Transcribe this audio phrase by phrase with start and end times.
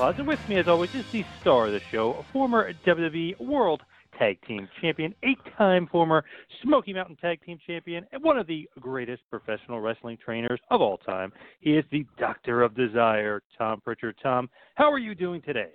[0.00, 3.82] And with me, as always, is the star of the show, a former WWE World
[4.18, 6.24] Tag Team Champion, eight-time former
[6.62, 10.96] Smoky Mountain Tag Team Champion, and one of the greatest professional wrestling trainers of all
[10.96, 11.30] time.
[11.60, 14.16] He is the Doctor of Desire, Tom Prichard.
[14.22, 15.68] Tom, how are you doing today?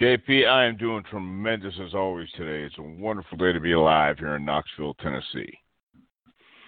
[0.00, 2.64] JP, I am doing tremendous as always today.
[2.64, 5.58] It's a wonderful day to be alive here in Knoxville, Tennessee.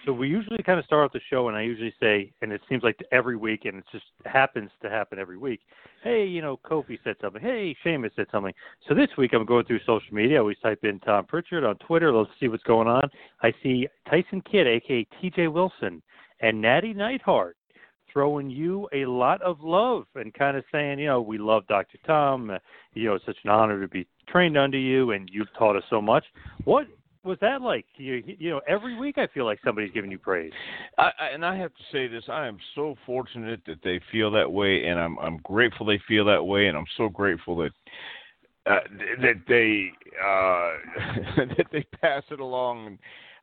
[0.05, 2.61] So we usually kind of start off the show, and I usually say, and it
[2.67, 5.59] seems like every week, and it just happens to happen every week.
[6.03, 7.41] Hey, you know, Kofi said something.
[7.41, 8.53] Hey, Sheamus said something.
[8.87, 10.37] So this week I'm going through social media.
[10.37, 12.11] I always type in Tom Prichard on Twitter.
[12.11, 13.09] Let's see what's going on.
[13.43, 15.49] I see Tyson Kidd, aka T.J.
[15.49, 16.01] Wilson,
[16.39, 17.55] and Nattie Neidhart
[18.11, 21.97] throwing you a lot of love and kind of saying, you know, we love Dr.
[22.05, 22.51] Tom.
[22.93, 25.83] You know, it's such an honor to be trained under you, and you've taught us
[25.89, 26.25] so much.
[26.63, 26.87] What
[27.23, 27.85] was that like?
[27.97, 30.51] You, you know, every week I feel like somebody's giving you praise.
[30.97, 34.31] I, I, and I have to say this: I am so fortunate that they feel
[34.31, 37.71] that way, and I'm I'm grateful they feel that way, and I'm so grateful that
[38.65, 38.79] uh,
[39.21, 39.91] that they
[40.23, 42.97] uh, that they pass it along.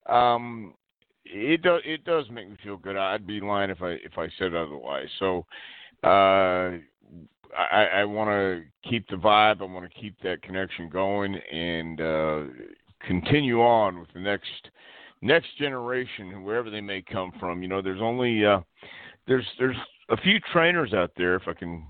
[0.07, 0.75] Um,
[1.25, 2.97] it does it does make me feel good.
[2.97, 5.09] I'd be lying if I if I said otherwise.
[5.19, 5.47] So.
[6.05, 6.79] Uh,
[7.57, 9.63] I, I want to keep the vibe.
[9.63, 12.41] I want to keep that connection going, and uh,
[13.09, 14.71] continue on with the next
[15.23, 17.63] next generation, wherever they may come from.
[17.63, 18.61] You know, there's only uh,
[19.27, 19.77] there's there's
[20.11, 21.35] a few trainers out there.
[21.35, 21.85] If I can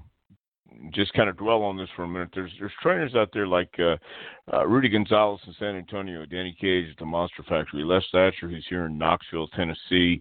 [0.92, 3.74] just kind of dwell on this for a minute, there's there's trainers out there like
[3.80, 3.96] uh,
[4.52, 8.66] uh, Rudy Gonzalez in San Antonio, Danny Cage at the Monster Factory, Les Thatcher who's
[8.68, 10.20] here in Knoxville, Tennessee.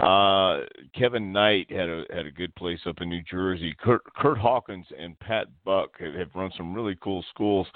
[0.00, 0.60] Uh,
[0.98, 3.76] Kevin Knight had a had a good place up in New Jersey.
[3.80, 7.66] Kurt, Kurt Hawkins and Pat Buck have, have run some really cool schools,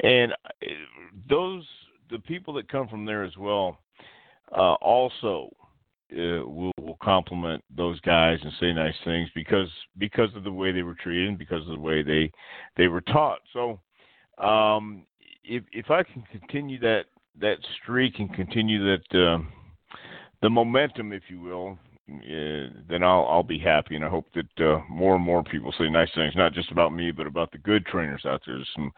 [0.00, 0.66] and uh,
[1.28, 1.64] those
[2.12, 3.78] the people that come from there as well
[4.56, 5.50] uh, also
[6.12, 9.68] uh, will, will compliment those guys and say nice things because
[9.98, 12.30] because of the way they were treated and because of the way they
[12.76, 13.38] they were taught.
[13.52, 13.80] So
[14.44, 15.06] um,
[15.42, 17.04] if if I can continue that
[17.40, 19.42] that streak and continue that uh,
[20.42, 21.78] the momentum, if you will,
[22.20, 25.72] uh, then I'll I'll be happy, and I hope that uh, more and more people
[25.78, 28.56] say nice things, not just about me, but about the good trainers out there.
[28.56, 28.92] There's some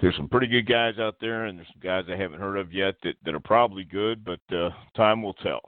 [0.00, 2.72] there's some pretty good guys out there, and there's some guys I haven't heard of
[2.72, 5.60] yet that that are probably good, but uh, time will tell.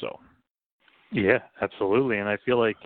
[0.00, 0.18] So.
[1.10, 2.76] Yeah, absolutely, and I feel like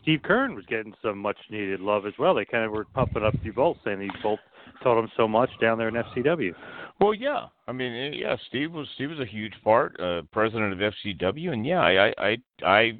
[0.00, 2.34] Steve Kern was getting some much needed love as well.
[2.34, 4.38] They kind of were pumping up you both, saying you both
[4.82, 6.54] taught him so much down there in FCW.
[7.00, 10.72] Well, yeah, I mean, eh, yeah, Steve was Steve was a huge part, uh, president
[10.72, 12.98] of FCW, and yeah, I I I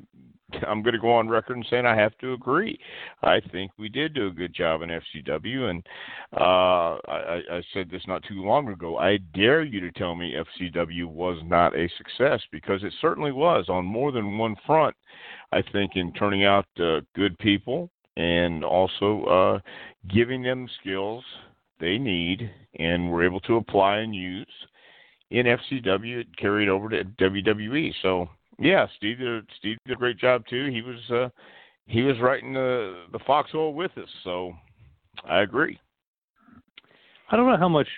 [0.68, 2.78] I'm going to go on record and saying I have to agree.
[3.22, 5.86] I think we did do a good job in FCW, and
[6.36, 8.98] uh, I, I said this not too long ago.
[8.98, 13.66] I dare you to tell me FCW was not a success because it certainly was
[13.68, 14.94] on more than one front.
[15.52, 19.58] I think in turning out uh, good people and also uh,
[20.12, 21.24] giving them skills
[21.80, 24.46] they need and were able to apply and use
[25.30, 26.20] in FCW.
[26.20, 27.92] It carried over to WWE.
[28.02, 28.28] So
[28.58, 30.66] yeah, Steve did Steve did a great job too.
[30.70, 31.28] He was uh,
[31.86, 34.08] he was right in the the foxhole with us.
[34.24, 34.52] So
[35.28, 35.78] I agree.
[37.30, 37.88] I don't know how much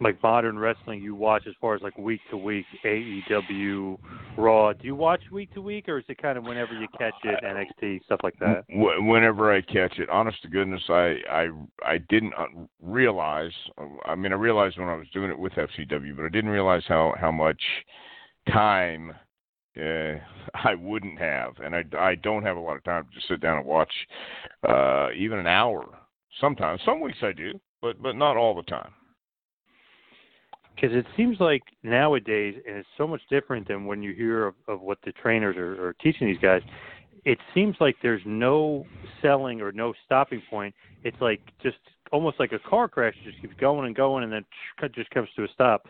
[0.00, 3.98] like modern wrestling you watch as far as like week to week AEW
[4.36, 4.72] Raw?
[4.72, 7.42] Do you watch week to week, or is it kind of whenever you catch it,
[7.44, 8.64] NXT stuff like that?
[8.68, 11.48] Whenever I catch it, honest to goodness, I I
[11.84, 12.46] I didn't uh,
[12.82, 13.52] realize.
[14.06, 16.82] I mean, I realized when I was doing it with FCW, but I didn't realize
[16.88, 17.60] how how much
[18.50, 19.12] time
[19.76, 20.14] uh,
[20.54, 23.40] I wouldn't have, and I, I don't have a lot of time to just sit
[23.40, 23.92] down and watch
[24.68, 25.86] uh, even an hour.
[26.40, 28.92] Sometimes, some weeks I do, but but not all the time.
[30.80, 34.54] Because it seems like nowadays, and it's so much different than when you hear of,
[34.66, 36.62] of what the trainers are, are teaching these guys.
[37.24, 38.86] It seems like there's no
[39.20, 40.74] selling or no stopping point.
[41.04, 41.76] It's like just
[42.12, 44.44] almost like a car crash, it just keeps going and going, and then
[44.94, 45.86] just comes to a stop.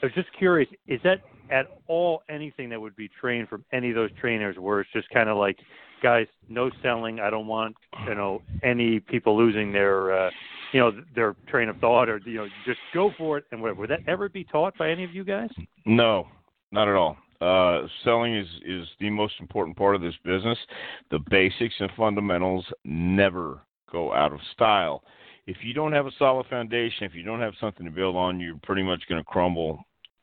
[0.00, 1.20] I was just curious, is that
[1.50, 5.08] at all anything that would be trained from any of those trainers where it's just
[5.10, 5.58] kind of like,
[6.00, 7.18] guys, no selling.
[7.18, 7.74] I don't want,
[8.06, 10.30] you know, any people losing their, uh,
[10.72, 13.80] you know, their train of thought or, you know, just go for it and whatever.
[13.80, 15.50] Would that ever be taught by any of you guys?
[15.86, 16.26] No,
[16.72, 17.16] not at all.
[17.40, 20.58] Uh, selling is is the most important part of this business.
[21.10, 23.60] The basics and fundamentals never
[23.92, 25.02] go out of style.
[25.46, 28.40] If you don't have a solid foundation, if you don't have something to build on,
[28.40, 29.82] you're pretty much going to crumble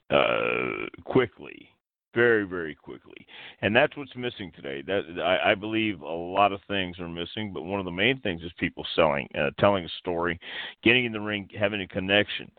[0.09, 1.69] uh, quickly,
[2.15, 3.27] very very quickly,
[3.61, 4.81] and that's what's missing today.
[4.81, 8.19] That I, I believe a lot of things are missing, but one of the main
[8.21, 10.39] things is people selling, uh, telling a story,
[10.83, 12.51] getting in the ring, having a connection,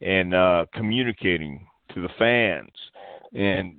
[0.00, 2.72] and uh, communicating to the fans.
[3.32, 3.76] And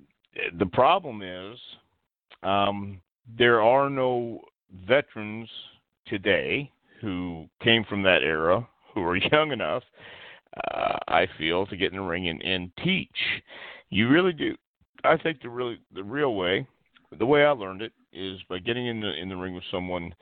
[0.57, 1.57] the problem is,
[2.43, 3.01] um,
[3.37, 4.41] there are no
[4.87, 5.49] veterans
[6.07, 6.71] today
[7.01, 9.83] who came from that era who are young enough
[10.73, 13.09] uh, I feel, to get in the ring and, and teach.
[13.89, 14.55] You really do.
[15.05, 16.67] I think the really the real way,
[17.17, 20.13] the way I learned it is by getting in the in the ring with someone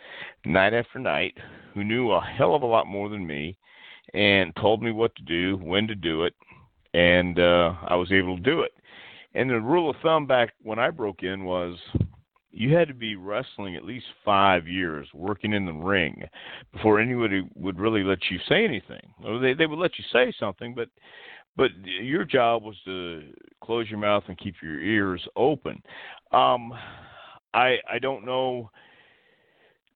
[0.46, 1.38] night after night
[1.74, 3.58] who knew a hell of a lot more than me
[4.14, 6.34] and told me what to do, when to do it,
[6.94, 8.72] and uh, I was able to do it.
[9.34, 11.78] And the rule of thumb back when I broke in was
[12.52, 16.24] you had to be wrestling at least five years, working in the ring,
[16.72, 19.02] before anybody would really let you say anything.
[19.26, 20.90] Or they they would let you say something, but
[21.56, 23.24] but your job was to
[23.64, 25.82] close your mouth and keep your ears open.
[26.32, 26.74] Um,
[27.54, 28.72] I I don't know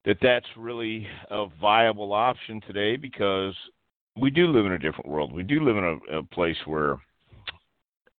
[0.04, 3.54] that that's really a viable option today because
[4.20, 5.32] we do live in a different world.
[5.32, 6.98] We do live in a, a place where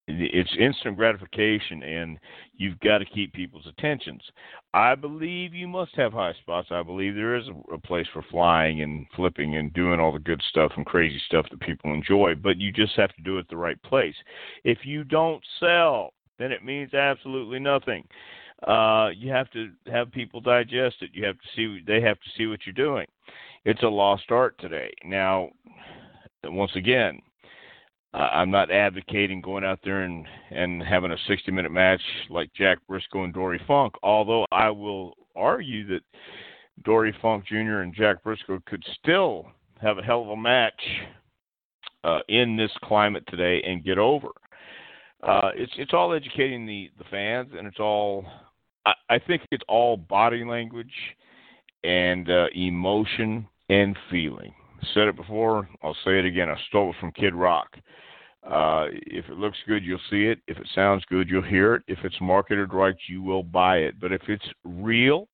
[0.09, 2.19] it's instant gratification and
[2.57, 4.23] you've got to keep people's attentions.
[4.73, 6.69] I believe you must have high spots.
[6.71, 10.43] I believe there is a, place for flying and flipping and doing all the good
[10.49, 13.57] stuff and crazy stuff that people enjoy but you just have to do it the
[13.57, 14.15] right place.
[14.65, 18.05] If you don't sell then it means absolutely nothing.
[18.67, 21.11] Uh you have to have people digest it.
[21.13, 23.07] You have to see they have to see what you're doing.
[23.65, 24.91] It's a lost art today.
[25.05, 25.51] Now
[26.45, 27.21] once again
[28.15, 32.01] I'm not advocating going out there and and having a 60 minute match
[32.31, 33.95] like Jack Briscoe and Dory Funk.
[34.03, 36.01] Although I will argue that
[36.85, 37.81] Dory Funk Jr.
[37.81, 39.47] and Jack Briscoe could still
[39.81, 40.81] have a hell of a match
[42.05, 44.29] uh, in this climate today and get over.
[45.23, 48.25] Uh, it's it's all educating the the fans, and it's all
[48.87, 50.93] I, I think it's all body language
[51.85, 54.55] and uh, emotion and feeling.
[54.95, 56.49] Said it before, I'll say it again.
[56.49, 57.77] I stole it from Kid Rock.
[58.45, 60.41] Uh, if it looks good, you'll see it.
[60.47, 61.83] If it sounds good, you'll hear it.
[61.89, 64.01] If it's marketed right, you will buy it.
[64.01, 65.29] But if it's real,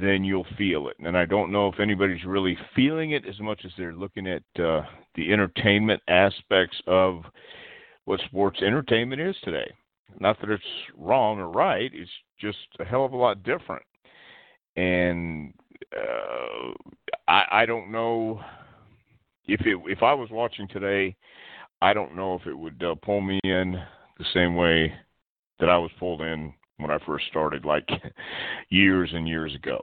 [0.00, 0.96] then you'll feel it.
[1.00, 4.42] And I don't know if anybody's really feeling it as much as they're looking at
[4.62, 4.82] uh,
[5.16, 7.24] the entertainment aspects of
[8.04, 9.70] what sports entertainment is today.
[10.18, 10.62] Not that it's
[10.96, 13.82] wrong or right, it's just a hell of a lot different.
[14.76, 15.52] And
[15.96, 16.72] uh,
[17.28, 18.40] I, I don't know
[19.46, 21.16] if it if I was watching today
[21.82, 23.80] I don't know if it would uh, pull me in
[24.18, 24.92] the same way
[25.60, 27.88] that I was pulled in when I first started, like
[28.68, 29.80] years and years ago.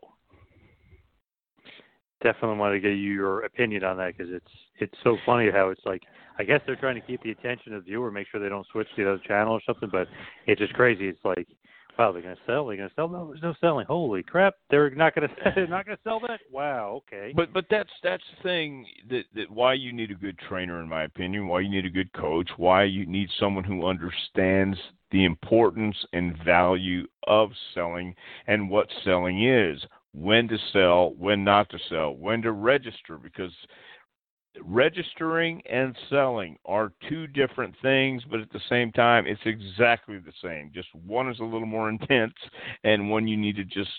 [2.23, 5.69] Definitely want to get you your opinion on that because it's it's so funny how
[5.69, 6.01] it's like
[6.39, 8.65] I guess they're trying to keep the attention of the viewer, make sure they don't
[8.71, 10.07] switch to the other channel or something, but
[10.47, 11.07] it's just crazy.
[11.07, 11.47] It's like
[11.97, 12.65] wow, they're going to sell.
[12.65, 13.09] They're going to sell.
[13.09, 13.85] No, there's no selling.
[13.85, 14.55] Holy crap!
[14.69, 15.51] They're not going to.
[15.55, 16.39] They're not to sell that.
[16.51, 17.01] Wow.
[17.07, 17.33] Okay.
[17.35, 20.89] But but that's that's the thing that that why you need a good trainer, in
[20.89, 21.47] my opinion.
[21.47, 22.49] Why you need a good coach.
[22.57, 24.77] Why you need someone who understands
[25.11, 28.15] the importance and value of selling
[28.47, 29.81] and what selling is.
[30.13, 33.51] When to sell, when not to sell, when to register, because
[34.63, 40.33] registering and selling are two different things, but at the same time, it's exactly the
[40.43, 40.71] same.
[40.73, 42.33] Just one is a little more intense,
[42.83, 43.91] and one you need to just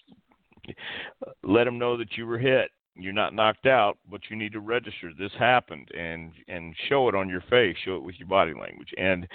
[1.43, 2.71] let them know that you were hit.
[2.95, 5.13] You're not knocked out, but you need to register.
[5.17, 7.77] This happened, and and show it on your face.
[7.85, 9.27] Show it with your body language, and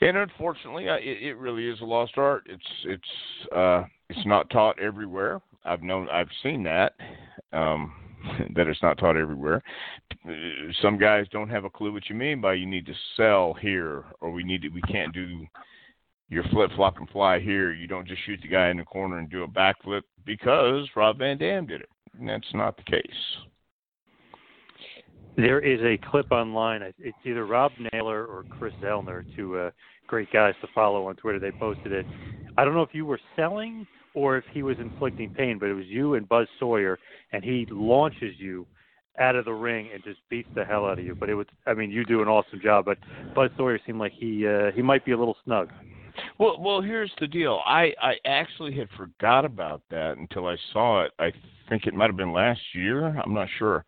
[0.00, 2.42] and unfortunately, it, it really is a lost art.
[2.46, 5.40] It's it's uh, it's not taught everywhere.
[5.64, 6.94] I've known, I've seen that.
[7.52, 7.92] Um,
[8.54, 9.62] that it's not taught everywhere.
[10.82, 14.04] Some guys don't have a clue what you mean by you need to sell here
[14.20, 15.46] or we need to we can't do
[16.28, 17.72] your flip flop and fly here.
[17.72, 21.18] You don't just shoot the guy in the corner and do a backflip because Rob
[21.18, 21.88] Van Dam did it.
[22.18, 23.02] And that's not the case.
[25.36, 26.82] There is a clip online.
[26.98, 29.70] It's either Rob Naylor or Chris Zellner, two uh,
[30.06, 31.38] great guys to follow on Twitter.
[31.38, 32.06] They posted it.
[32.58, 35.74] I don't know if you were selling or if he was inflicting pain, but it
[35.74, 36.98] was you and Buzz Sawyer,
[37.32, 38.66] and he launches you
[39.18, 41.14] out of the ring and just beats the hell out of you.
[41.14, 42.86] But it was, I mean, you do an awesome job.
[42.86, 42.98] But
[43.34, 45.70] Buzz Sawyer seemed like he uh, he might be a little snug.
[46.38, 47.60] Well, well, here's the deal.
[47.66, 51.12] I I actually had forgot about that until I saw it.
[51.18, 51.32] I
[51.68, 53.06] think it might have been last year.
[53.06, 53.84] I'm not sure,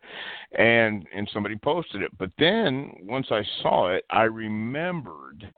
[0.57, 2.11] and and somebody posted it.
[2.17, 5.51] But then once I saw it, I remembered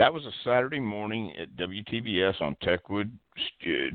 [0.00, 3.10] that was a Saturday morning at WTBS on Techwood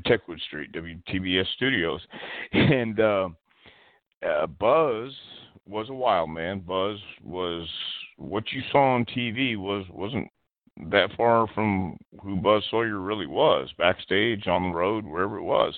[0.06, 2.00] Techwood Street, WTBS Studios,
[2.52, 3.28] and uh,
[4.24, 5.12] uh, Buzz
[5.66, 6.60] was a wild man.
[6.60, 7.68] Buzz was
[8.18, 10.28] what you saw on TV was wasn't
[10.92, 15.76] that far from who Buzz Sawyer really was, backstage, on the road, wherever it was.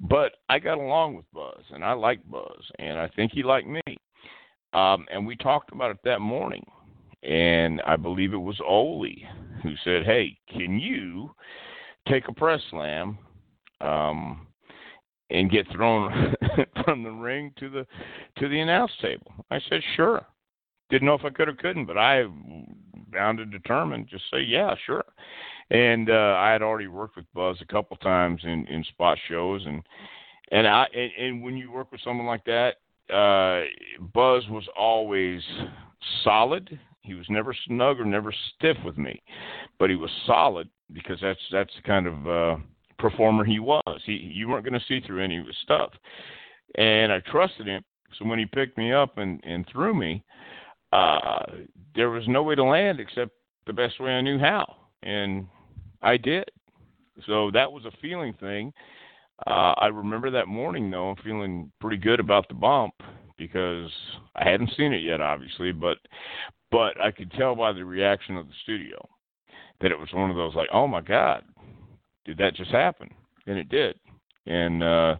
[0.00, 3.68] But I got along with Buzz, and I liked Buzz, and I think he liked
[3.68, 3.82] me.
[4.72, 6.64] Um, and we talked about it that morning,
[7.22, 9.06] and I believe it was Ole
[9.62, 11.34] who said, "Hey, can you
[12.08, 13.18] take a press slam
[13.80, 14.46] um,
[15.30, 16.34] and get thrown
[16.84, 17.86] from the ring to the
[18.38, 20.24] to the announce table?" I said, "Sure."
[20.90, 22.24] Didn't know if I could or couldn't, but I
[23.10, 25.04] bound and determined just say yeah sure
[25.70, 29.62] and uh i had already worked with buzz a couple times in in spot shows
[29.66, 29.82] and
[30.52, 32.76] and i and, and when you work with someone like that
[33.12, 33.64] uh
[34.14, 35.42] buzz was always
[36.24, 39.22] solid he was never snug or never stiff with me
[39.78, 42.56] but he was solid because that's that's the kind of uh
[43.00, 44.00] performer he was.
[44.04, 45.90] He you weren't going to see through any of his stuff.
[46.76, 47.82] And i trusted him.
[48.18, 50.24] So when he picked me up and and threw me
[50.92, 51.46] uh,
[51.94, 53.30] there was no way to land except
[53.66, 55.46] the best way I knew how, and
[56.02, 56.50] I did.
[57.26, 58.72] So that was a feeling thing.
[59.46, 62.94] Uh, I remember that morning though, feeling pretty good about the bump
[63.40, 63.90] because
[64.36, 65.96] I hadn't seen it yet, obviously, but
[66.70, 69.08] but I could tell by the reaction of the studio
[69.80, 71.42] that it was one of those like, oh my god,
[72.26, 73.08] did that just happen?
[73.46, 73.98] And it did.
[74.46, 75.16] And uh,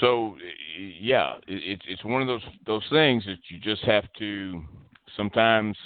[0.00, 0.36] so
[0.78, 4.62] yeah, it, it's one of those those things that you just have to
[5.16, 5.76] sometimes.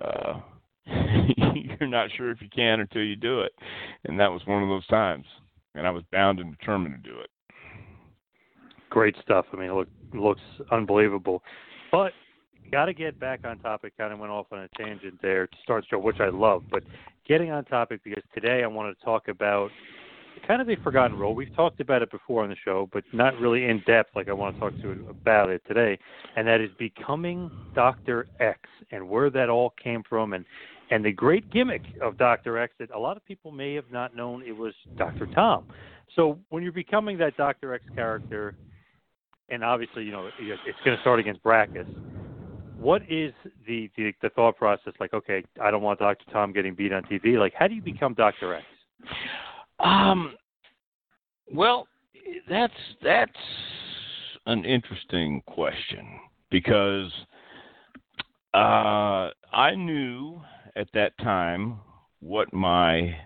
[0.00, 0.40] Uh,
[0.86, 3.52] you're not sure if you can until you do it,
[4.04, 5.24] and that was one of those times.
[5.76, 7.30] And I was bound and determined to do it.
[8.94, 9.46] Great stuff.
[9.52, 11.42] I mean, it look, looks unbelievable.
[11.90, 12.12] But
[12.70, 13.98] got to get back on topic.
[13.98, 16.62] Kind of went off on a tangent there to start show, which I love.
[16.70, 16.84] But
[17.26, 19.70] getting on topic because today I want to talk about
[20.46, 21.34] kind of a forgotten role.
[21.34, 24.32] We've talked about it before on the show, but not really in depth like I
[24.32, 25.98] want to talk to you about it today,
[26.36, 28.60] and that is becoming Doctor X
[28.92, 30.44] and where that all came from and
[30.92, 34.14] and the great gimmick of Doctor X that a lot of people may have not
[34.14, 35.64] known it was Doctor Tom.
[36.14, 38.54] So when you're becoming that Doctor X character,
[39.48, 41.86] and obviously you know it's going to start against Brakkus.
[42.78, 43.32] What is
[43.66, 44.92] the, the the thought process?
[45.00, 47.38] Like, okay, I don't want Doctor Tom getting beat on TV.
[47.38, 48.64] Like, how do you become Doctor X?
[49.80, 50.34] Um,
[51.52, 51.86] well,
[52.48, 52.72] that's
[53.02, 53.32] that's
[54.46, 56.06] an interesting question
[56.50, 57.12] because
[58.54, 60.40] uh, I knew
[60.76, 61.80] at that time
[62.20, 63.16] what my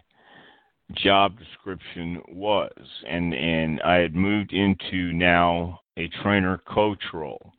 [0.95, 2.73] job description was,
[3.09, 7.52] and and I had moved into now a trainer coach role,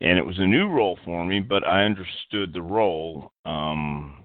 [0.00, 3.32] and it was a new role for me, but I understood the role.
[3.44, 4.24] Um,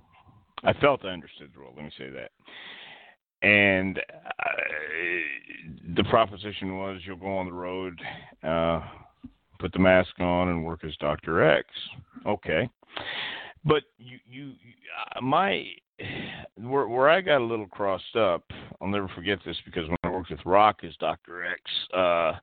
[0.64, 1.74] I felt I understood the role.
[1.76, 2.32] Let me say that
[3.44, 4.52] and uh,
[5.96, 8.00] the proposition was you'll go on the road,
[8.42, 8.82] uh,
[9.60, 11.68] put the mask on, and work as Doctor X.
[12.26, 12.70] Okay,
[13.66, 14.54] but you, you,
[15.16, 15.66] uh, my,
[16.56, 18.44] where, where I got a little crossed up,
[18.82, 21.62] I'll never forget this because when I worked with Rock as Doctor X,
[21.94, 22.34] uh,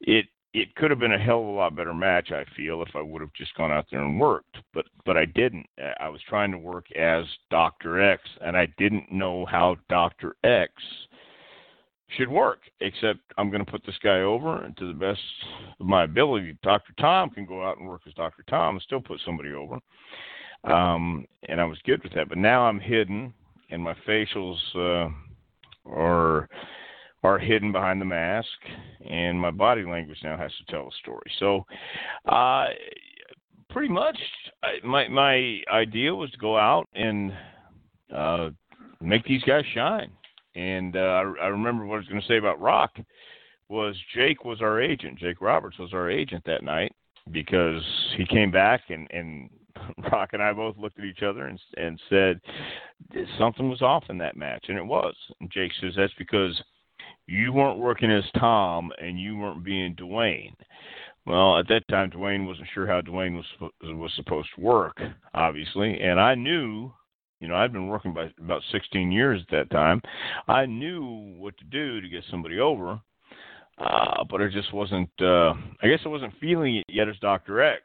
[0.00, 2.32] it it could have been a hell of a lot better match.
[2.32, 5.24] I feel if I would have just gone out there and worked, but but I
[5.26, 5.66] didn't.
[6.00, 10.72] I was trying to work as Doctor X, and I didn't know how Doctor X
[12.16, 12.60] should work.
[12.80, 15.20] Except I'm going to put this guy over, and to the best
[15.78, 19.00] of my ability, Doctor Tom can go out and work as Doctor Tom and still
[19.00, 19.78] put somebody over.
[20.64, 22.28] Um, and I was good with that.
[22.28, 23.32] But now I'm hidden,
[23.70, 25.10] and my facials uh,
[25.88, 26.48] are
[27.22, 28.48] are hidden behind the mask,
[29.08, 31.30] and my body language now has to tell a story.
[31.38, 31.64] So,
[32.26, 32.66] uh,
[33.70, 34.18] pretty much,
[34.62, 37.32] I, my my idea was to go out and
[38.14, 38.50] uh,
[39.00, 40.10] make these guys shine.
[40.54, 42.96] And uh, I, I remember what I was going to say about Rock
[43.68, 45.18] was Jake was our agent.
[45.18, 46.92] Jake Roberts was our agent that night
[47.30, 47.82] because
[48.16, 49.50] he came back and and
[50.12, 52.40] Rock and I both looked at each other and and said,
[53.38, 55.14] something was off in that match, and it was.
[55.40, 56.60] And Jake says that's because
[57.28, 60.54] you weren't working as Tom and you weren't being Dwayne.
[61.26, 64.98] Well, at that time, Dwayne wasn't sure how Dwayne was was supposed to work,
[65.34, 66.90] obviously, and I knew,
[67.38, 70.00] you know, I'd been working by about 16 years at that time.
[70.48, 72.98] I knew what to do to get somebody over,
[73.76, 75.10] uh, but I just wasn't.
[75.20, 77.82] Uh, I guess I wasn't feeling it yet as Doctor X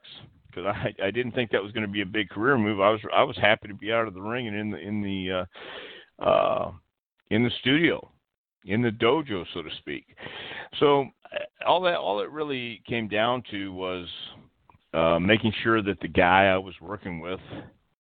[0.48, 2.80] because I I didn't think that was going to be a big career move.
[2.80, 5.02] I was I was happy to be out of the ring and in the in
[5.02, 5.46] the
[6.22, 6.72] uh, uh,
[7.30, 8.10] in the studio
[8.66, 10.06] in the dojo, so to speak.
[10.80, 14.08] So uh, all that all it really came down to was
[14.94, 17.40] uh, making sure that the guy I was working with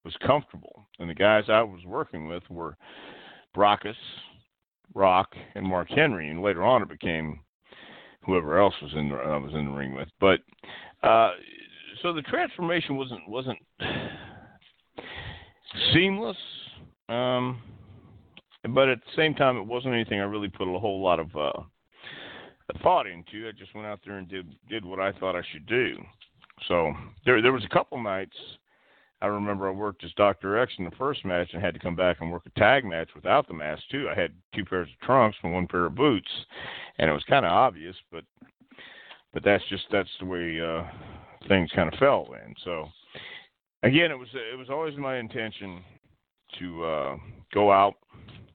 [0.03, 2.77] was comfortable, and the guys I was working with were
[3.55, 3.95] Brakkus,
[4.93, 7.39] Rock, and Mark Henry, and later on it became
[8.25, 10.09] whoever else was in the, I was in the ring with.
[10.19, 10.39] But
[11.07, 11.31] uh,
[12.01, 13.59] so the transformation wasn't wasn't
[15.93, 16.37] seamless.
[17.09, 17.61] Um,
[18.69, 21.35] but at the same time, it wasn't anything I really put a whole lot of
[21.35, 21.61] uh,
[22.81, 23.47] thought into.
[23.47, 25.97] I just went out there and did did what I thought I should do.
[26.67, 26.93] So
[27.25, 28.35] there there was a couple nights
[29.23, 31.95] I remember I worked as Doctor X in the first match and had to come
[31.95, 34.09] back and work a tag match without the mask too.
[34.13, 36.27] I had two pairs of trunks and one pair of boots,
[36.99, 38.25] and it was kind of obvious, but
[39.33, 40.83] but that's just that's the way uh,
[41.47, 42.53] things kind of fell in.
[42.65, 42.89] So
[43.83, 45.81] again, it was it was always my intention
[46.59, 47.17] to uh,
[47.53, 47.95] go out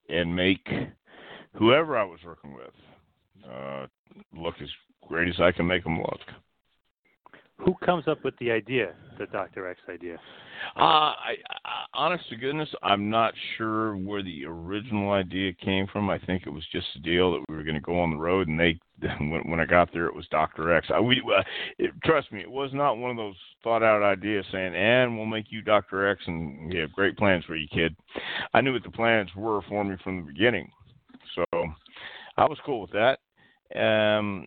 [0.08, 0.66] and make
[1.54, 3.86] whoever I was working with uh,
[4.36, 4.68] look as
[5.06, 6.20] great as I can make them look.
[7.58, 10.14] Who comes up with the idea, the Doctor X idea?
[10.76, 11.34] Uh, I,
[11.64, 16.08] I, honest to goodness, I'm not sure where the original idea came from.
[16.08, 18.16] I think it was just a deal that we were going to go on the
[18.16, 18.78] road, and they,
[19.18, 20.88] when, when I got there, it was Doctor X.
[20.92, 21.42] I, we, uh,
[21.78, 25.26] it, trust me, it was not one of those thought out ideas saying, "And we'll
[25.26, 27.94] make you Doctor X, and we have great plans for you, kid."
[28.54, 30.70] I knew what the plans were for me from the beginning,
[31.34, 31.44] so
[32.36, 33.18] I was cool with that.
[33.74, 34.46] Um,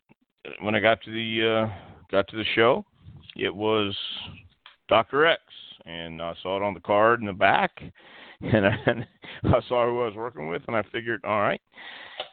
[0.61, 1.73] when I got to the uh,
[2.11, 2.85] got to the show,
[3.35, 3.95] it was
[4.89, 5.41] Doctor X,
[5.85, 7.71] and I saw it on the card in the back,
[8.41, 8.75] and I,
[9.43, 11.61] I saw who I was working with, and I figured, all right,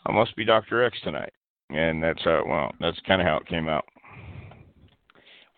[0.06, 1.32] I must be Doctor X tonight,
[1.70, 3.84] and that's how it well, that's kind of how it came out.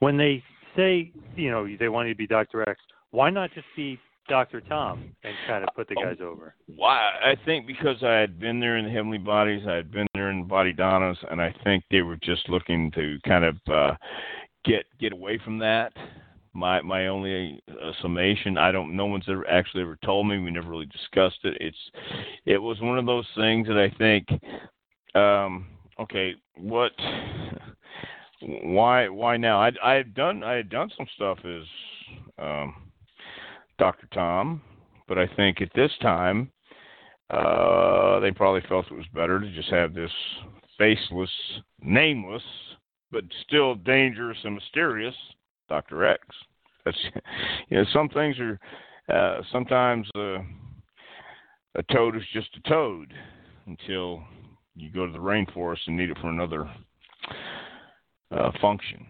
[0.00, 0.42] When they
[0.76, 4.60] say, you know, they want you to be Doctor X, why not just be Dr.
[4.60, 6.54] Tom and kind of put the guys over?
[6.74, 7.10] Why?
[7.22, 10.30] I think because I had been there in the Heavenly Bodies, I had been there
[10.30, 13.94] in the Body Donnas, and I think they were just looking to kind of uh,
[14.64, 15.92] get get away from that.
[16.52, 18.96] My my only uh, summation, I don't.
[18.96, 20.38] No one's ever actually ever told me.
[20.38, 21.56] We never really discussed it.
[21.60, 21.90] It's
[22.46, 24.28] it was one of those things that I think.
[25.14, 25.66] Um,
[26.00, 26.92] okay, what?
[28.42, 29.60] Why why now?
[29.60, 31.62] I I had done I had done some stuff as
[32.38, 32.74] um,
[33.78, 34.08] Dr.
[34.12, 34.62] Tom,
[35.06, 36.50] but I think at this time
[37.28, 40.10] uh, they probably felt it was better to just have this
[40.78, 41.30] faceless,
[41.82, 42.42] nameless
[43.12, 45.14] but still dangerous and mysterious,
[45.68, 46.20] Doctor X.
[46.84, 46.98] That's
[47.68, 48.58] you know some things are
[49.12, 50.38] uh, sometimes uh,
[51.74, 53.12] a toad is just a toad
[53.66, 54.22] until
[54.80, 56.70] you go to the rainforest and need it for another
[58.30, 59.06] uh, function.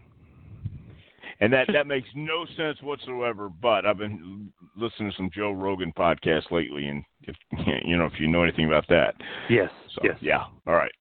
[1.43, 3.49] And that that makes no sense whatsoever.
[3.49, 7.35] But I've been listening to some Joe Rogan podcasts lately, and if
[7.85, 9.15] you know if you know anything about that,
[9.49, 10.93] yes, so, yes, yeah, all right,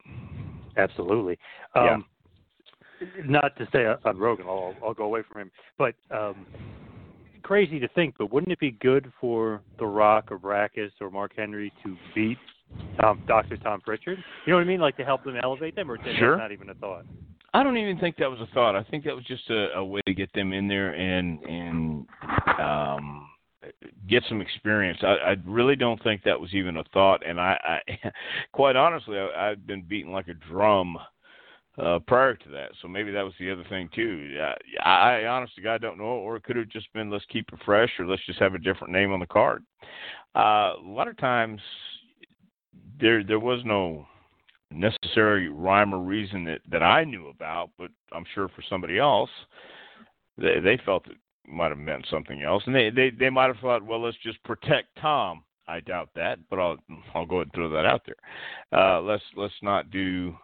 [0.78, 1.38] absolutely.
[1.76, 1.98] Um, yeah
[3.26, 6.46] not to say on Rogan, I'll, I'll go away from him, but um,
[7.44, 11.32] crazy to think, but wouldn't it be good for The Rock or Brakkus or Mark
[11.36, 12.38] Henry to beat
[13.00, 13.58] Tom, Dr.
[13.58, 14.18] Tom Prichard.
[14.46, 14.80] You know what I mean?
[14.80, 16.38] Like to help them elevate them, or is sure.
[16.38, 17.06] not even a thought?
[17.54, 18.76] I don't even think that was a thought.
[18.76, 22.08] I think that was just a, a way to get them in there and and
[22.60, 23.30] um,
[24.08, 25.00] get some experience.
[25.02, 27.26] I, I really don't think that was even a thought.
[27.26, 28.12] And I, I
[28.52, 30.98] quite honestly, I, I've been beaten like a drum
[31.82, 32.72] uh, prior to that.
[32.82, 34.38] So maybe that was the other thing too.
[34.84, 37.48] I, I honest to God don't know, or it could have just been let's keep
[37.52, 39.64] it fresh, or let's just have a different name on the card.
[40.36, 41.62] Uh, a lot of times
[43.00, 44.06] there there was no
[44.72, 49.30] necessary rhyme or reason that that I knew about, but I'm sure for somebody else
[50.40, 53.58] they they felt it might have meant something else, and they they they might have
[53.58, 55.44] thought, well, let's just protect Tom.
[55.68, 56.78] I doubt that, but I'll
[57.14, 58.80] I'll go ahead and throw that out there.
[58.80, 60.36] Uh, let's let's not do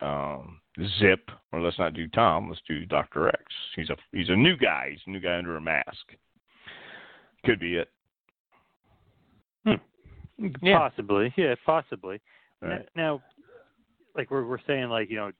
[0.00, 0.60] um,
[0.98, 2.48] Zip, or let's not do Tom.
[2.48, 3.42] Let's do Doctor X.
[3.76, 4.90] He's a he's a new guy.
[4.92, 6.14] He's a new guy under a mask.
[7.44, 7.88] Could be it.
[9.64, 9.74] Hmm.
[10.62, 10.78] Yeah.
[10.78, 12.20] Possibly, yeah, possibly.
[12.60, 12.88] Right.
[12.96, 13.22] Now,
[14.16, 15.32] like we're we're saying, like you know,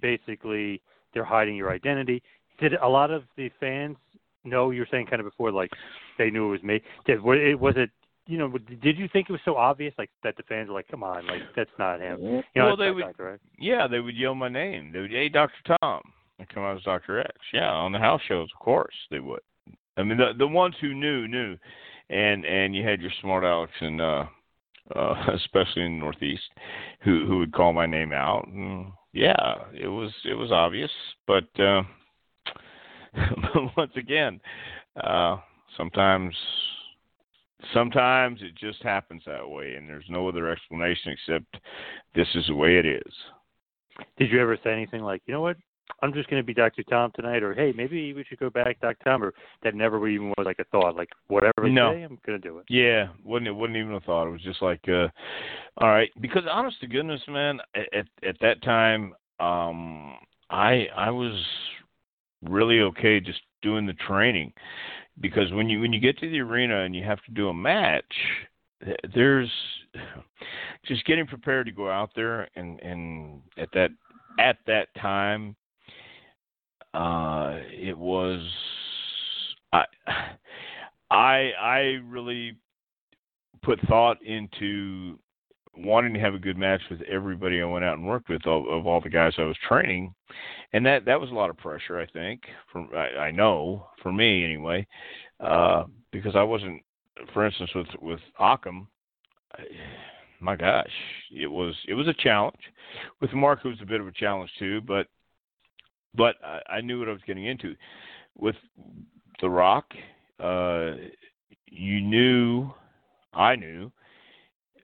[0.00, 0.80] basically
[1.14, 2.22] they're hiding your identity.
[2.60, 3.96] Did a lot of the fans
[4.44, 4.70] know?
[4.70, 5.70] You were saying kind of before, like
[6.18, 6.80] they knew it was me.
[7.06, 7.90] Did it was it
[8.28, 10.86] you know, did you think it was so obvious, like that the fans were like,
[10.88, 13.00] "Come on, like that's not him." You know, well, they would.
[13.00, 13.42] Doctor X.
[13.58, 14.92] Yeah, they would yell my name.
[14.92, 16.02] They would, "Hey, Doctor Tom,"
[16.38, 17.32] and come out as Doctor X.
[17.54, 19.40] Yeah, on the house shows, of course they would.
[19.96, 21.56] I mean, the the ones who knew knew,
[22.10, 24.24] and and you had your smart Alex and uh,
[24.94, 26.50] uh, especially in the Northeast,
[27.00, 28.46] who who would call my name out.
[28.48, 30.90] And yeah, it was it was obvious,
[31.26, 31.82] but uh,
[33.76, 34.40] once again,
[35.02, 35.38] uh,
[35.76, 36.34] sometimes
[37.72, 41.56] sometimes it just happens that way, and there's no other explanation except
[42.14, 43.12] this is the way it is.
[44.16, 45.56] Did you ever say anything like, you know what,
[46.02, 46.82] I'm just going to be Dr.
[46.84, 48.96] Tom tonight, or hey, maybe we should go back, Dr.
[49.04, 51.92] Tom, or that never even was like a thought, like whatever they no.
[51.92, 52.66] say, I'm going to do it.
[52.68, 54.28] Yeah, wasn't it wasn't even a thought.
[54.28, 55.08] It was just like, uh,
[55.78, 60.14] all right, because honest to goodness, man, at at that time, um,
[60.50, 61.44] I I was
[62.42, 64.52] really okay just doing the training
[65.20, 67.54] because when you when you get to the arena and you have to do a
[67.54, 68.04] match
[69.14, 69.50] there's
[70.86, 73.90] just getting prepared to go out there and and at that
[74.38, 75.56] at that time
[76.94, 78.40] uh it was
[79.72, 79.84] i
[81.10, 82.56] i i really
[83.62, 85.18] put thought into
[85.84, 88.66] wanting to have a good match with everybody I went out and worked with of,
[88.66, 90.14] of all the guys I was training,
[90.72, 91.98] and that that was a lot of pressure.
[91.98, 94.86] I think, from I, I know for me anyway,
[95.40, 96.82] uh, because I wasn't,
[97.32, 98.88] for instance, with with Achim.
[99.54, 99.62] I,
[100.40, 100.90] my gosh,
[101.32, 102.60] it was it was a challenge.
[103.20, 105.06] With Mark, it was a bit of a challenge too, but
[106.18, 107.74] but I, I knew what I was getting into.
[108.36, 108.56] With
[109.40, 109.86] The Rock,
[110.38, 110.92] uh,
[111.66, 112.70] you knew,
[113.32, 113.90] I knew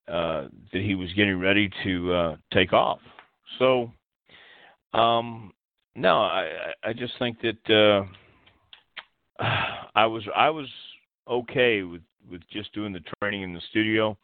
[0.09, 3.01] uh, that he was getting ready to uh, take off.
[3.59, 3.90] So,
[4.94, 5.53] um,
[5.97, 8.07] no, I, I just think that
[9.40, 9.44] uh,
[9.94, 10.66] I was I was
[11.29, 14.16] okay with with just doing the training in the studio,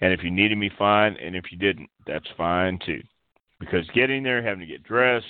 [0.00, 3.00] and if you needed me, fine, and if you didn't, that's fine too,
[3.60, 5.26] because getting there, having to get dressed,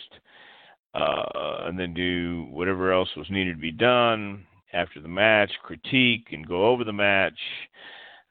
[0.97, 6.29] uh, and then do whatever else was needed to be done after the match, critique
[6.33, 7.39] and go over the match.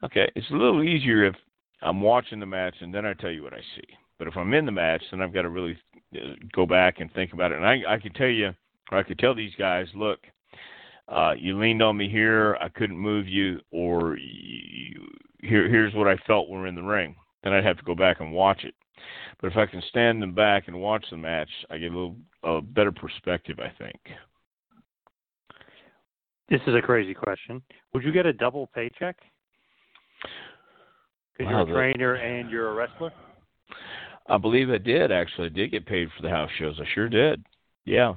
[0.04, 1.36] Okay, it's a little easier if
[1.82, 3.88] I'm watching the match and then I tell you what I see.
[4.18, 5.78] But if I'm in the match, then I've got to really
[6.16, 7.58] uh, go back and think about it.
[7.58, 8.52] And I, I could tell you,
[8.92, 10.20] or I could tell these guys, look,
[11.08, 15.06] uh, you leaned on me here, I couldn't move you, or you,
[15.42, 17.16] here, here's what I felt when we're in the ring.
[17.44, 18.74] Then I'd have to go back and watch it.
[19.40, 22.16] But if I can stand them back and watch the match, I get a little
[22.46, 24.00] a better perspective, I think.
[26.50, 27.62] This is a crazy question.
[27.94, 29.18] Would you get a double paycheck?
[31.38, 33.12] Because Wow, you're a trainer and you're a wrestler.
[34.28, 35.48] I believe I did actually.
[35.48, 36.80] I did get paid for the house shows.
[36.80, 37.44] I sure did.
[37.86, 38.14] Yeah.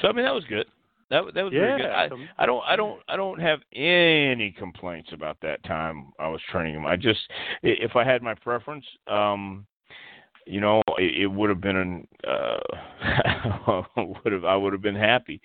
[0.00, 0.66] So I mean that was good.
[1.10, 1.76] That that was yeah.
[1.76, 1.86] good.
[1.86, 2.08] I,
[2.38, 6.74] I don't I don't I don't have any complaints about that time I was training
[6.74, 6.86] him.
[6.86, 7.20] I just
[7.62, 9.66] if I had my preference, um
[10.50, 14.96] you know, it, it would have been an uh would have I would have been
[14.96, 15.40] happy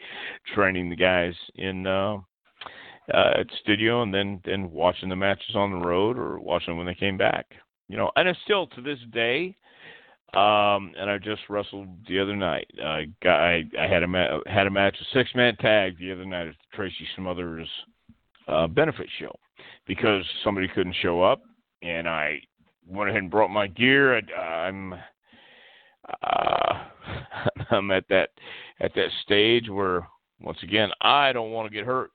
[0.53, 2.17] training the guys in uh
[3.13, 6.77] uh at studio and then then watching the matches on the road or watching them
[6.77, 7.45] when they came back.
[7.87, 9.55] You know, and it's still to this day
[10.33, 12.69] um, and I just wrestled the other night.
[13.23, 16.25] Got I, I had a ma- had a match, a six man tag the other
[16.25, 17.69] night at Tracy Smothers
[18.49, 19.33] uh, benefit show
[19.87, 21.41] because somebody couldn't show up,
[21.81, 22.41] and I
[22.87, 24.17] went ahead and brought my gear.
[24.17, 24.93] I, I'm
[26.23, 26.73] uh,
[27.71, 28.29] I'm at that
[28.79, 30.07] at that stage where
[30.41, 32.11] once again I don't want to get hurt.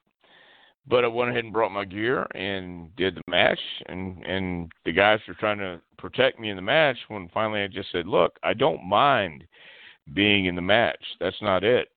[0.86, 4.92] But I went ahead and brought my gear and did the match, and and the
[4.92, 6.96] guys were trying to protect me in the match.
[7.08, 9.44] When finally I just said, "Look, I don't mind
[10.14, 11.02] being in the match.
[11.20, 11.88] That's not it.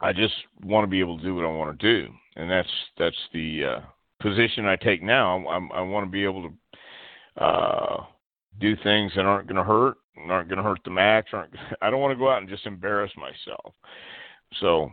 [0.00, 2.68] I just want to be able to do what I want to do, and that's
[2.96, 3.80] that's the uh,
[4.20, 5.46] position I take now.
[5.46, 6.54] I'm, I want to be able to
[7.40, 8.04] uh,
[8.60, 9.96] do things that aren't going to hurt,
[10.28, 11.28] aren't going to hurt the match.
[11.32, 13.74] Aren't I don't want to go out and just embarrass myself.
[14.60, 14.90] So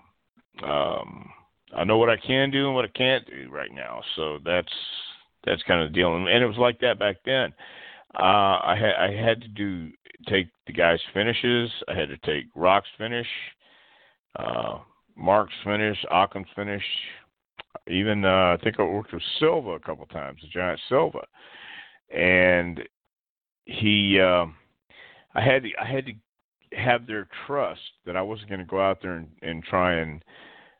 [0.64, 1.30] um,
[1.76, 4.02] I know what I can do and what I can't do right now.
[4.16, 4.72] So that's
[5.46, 6.16] that's kind of the deal.
[6.16, 7.54] And, it was like that back then.
[8.18, 9.92] Uh, I had I had to do
[10.28, 11.70] take the guys' finishes.
[11.88, 13.28] I had to take Rock's finish,
[14.38, 14.80] uh,
[15.16, 16.84] Mark's finish, Achim's finish.
[17.88, 21.20] Even uh, I think I worked with Silva a couple times, the Giant Silva,
[22.10, 22.82] and
[23.66, 24.20] he.
[24.20, 24.46] Uh,
[25.36, 26.14] I had to, I had to
[26.78, 30.24] have their trust that I wasn't going to go out there and, and try and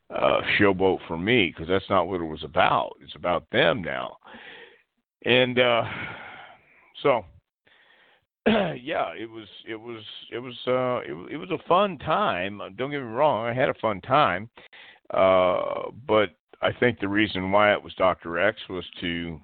[0.10, 2.94] uh, showboat for me because that's not what it was about.
[3.02, 4.18] It's about them now,
[5.26, 5.84] and uh,
[7.04, 7.26] so
[8.48, 12.60] yeah, it was it was it was uh, it, it was a fun time.
[12.78, 14.50] Don't get me wrong, I had a fun time,
[15.14, 16.30] uh, but
[16.62, 19.40] I think the reason why it was Doctor X was to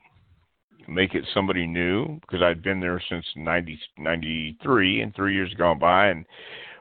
[0.87, 5.79] make it somebody new because I'd been there since 90, 93 and three years gone
[5.79, 6.25] by and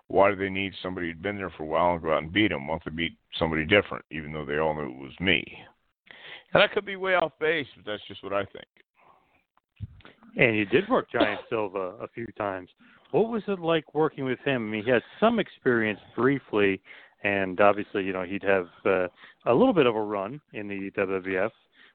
[0.08, 2.32] why do they need somebody who'd been there for a while and go out and
[2.32, 2.66] beat them?
[2.66, 5.42] Don't they beat somebody different, even though they all knew it was me?
[6.52, 8.66] And I could be way off base, but that's just what I think.
[10.36, 12.68] And you did work Giant Silva a few times.
[13.10, 14.68] What was it like working with him?
[14.68, 16.80] I mean, he had some experience briefly,
[17.24, 19.08] and obviously, you know, he'd have uh,
[19.46, 21.50] a little bit of a run in the WWF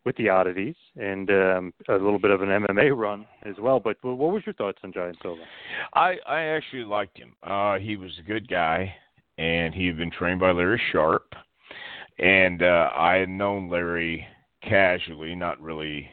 [0.08, 3.78] with the oddities and um, a little bit of an MMA run as well.
[3.82, 5.42] But what was your thoughts on Giant Silva?
[5.94, 7.34] I I actually liked him.
[7.44, 8.96] Uh, he was a good guy,
[9.38, 11.36] and he had been trained by Larry Sharpe.
[12.20, 14.26] and uh, I had known Larry
[14.64, 16.10] casually, not really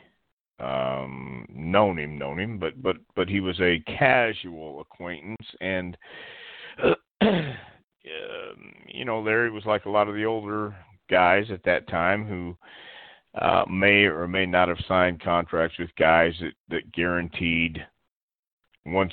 [0.60, 5.96] um known him known him but but but he was a casual acquaintance and
[6.84, 6.94] uh,
[8.86, 10.72] you know Larry was like a lot of the older
[11.10, 12.56] guys at that time who
[13.40, 17.84] uh, may or may not have signed contracts with guys that, that guaranteed
[18.86, 19.12] once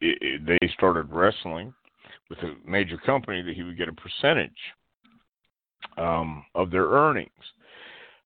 [0.00, 1.72] it, it, they started wrestling
[2.28, 4.50] with a major company that he would get a percentage
[5.96, 7.30] um, of their earnings,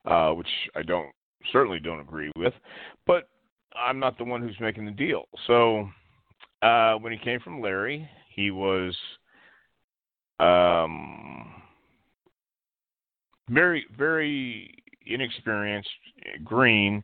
[0.07, 1.11] uh, which I don't
[1.53, 2.55] certainly don't agree with.
[3.07, 3.29] But
[3.77, 5.25] I'm not the one who's making the deal.
[5.47, 5.89] So
[6.63, 8.97] uh, when he came from Larry, he was
[10.41, 11.63] um,
[13.51, 14.75] very very
[15.09, 15.89] inexperienced,
[16.45, 17.03] green,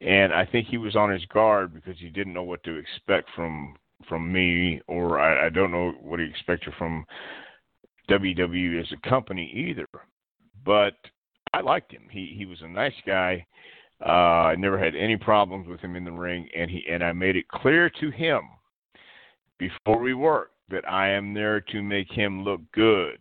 [0.00, 3.28] and I think he was on his guard because he didn't know what to expect
[3.34, 3.76] from
[4.08, 7.06] from me, or I, I don't know what he expected from
[8.10, 9.88] WWE as a company either.
[10.64, 10.94] But
[11.52, 12.08] I liked him.
[12.10, 13.46] He he was a nice guy.
[14.04, 17.12] Uh, I never had any problems with him in the ring, and he and I
[17.12, 18.42] made it clear to him
[19.58, 23.20] before we worked that I am there to make him look good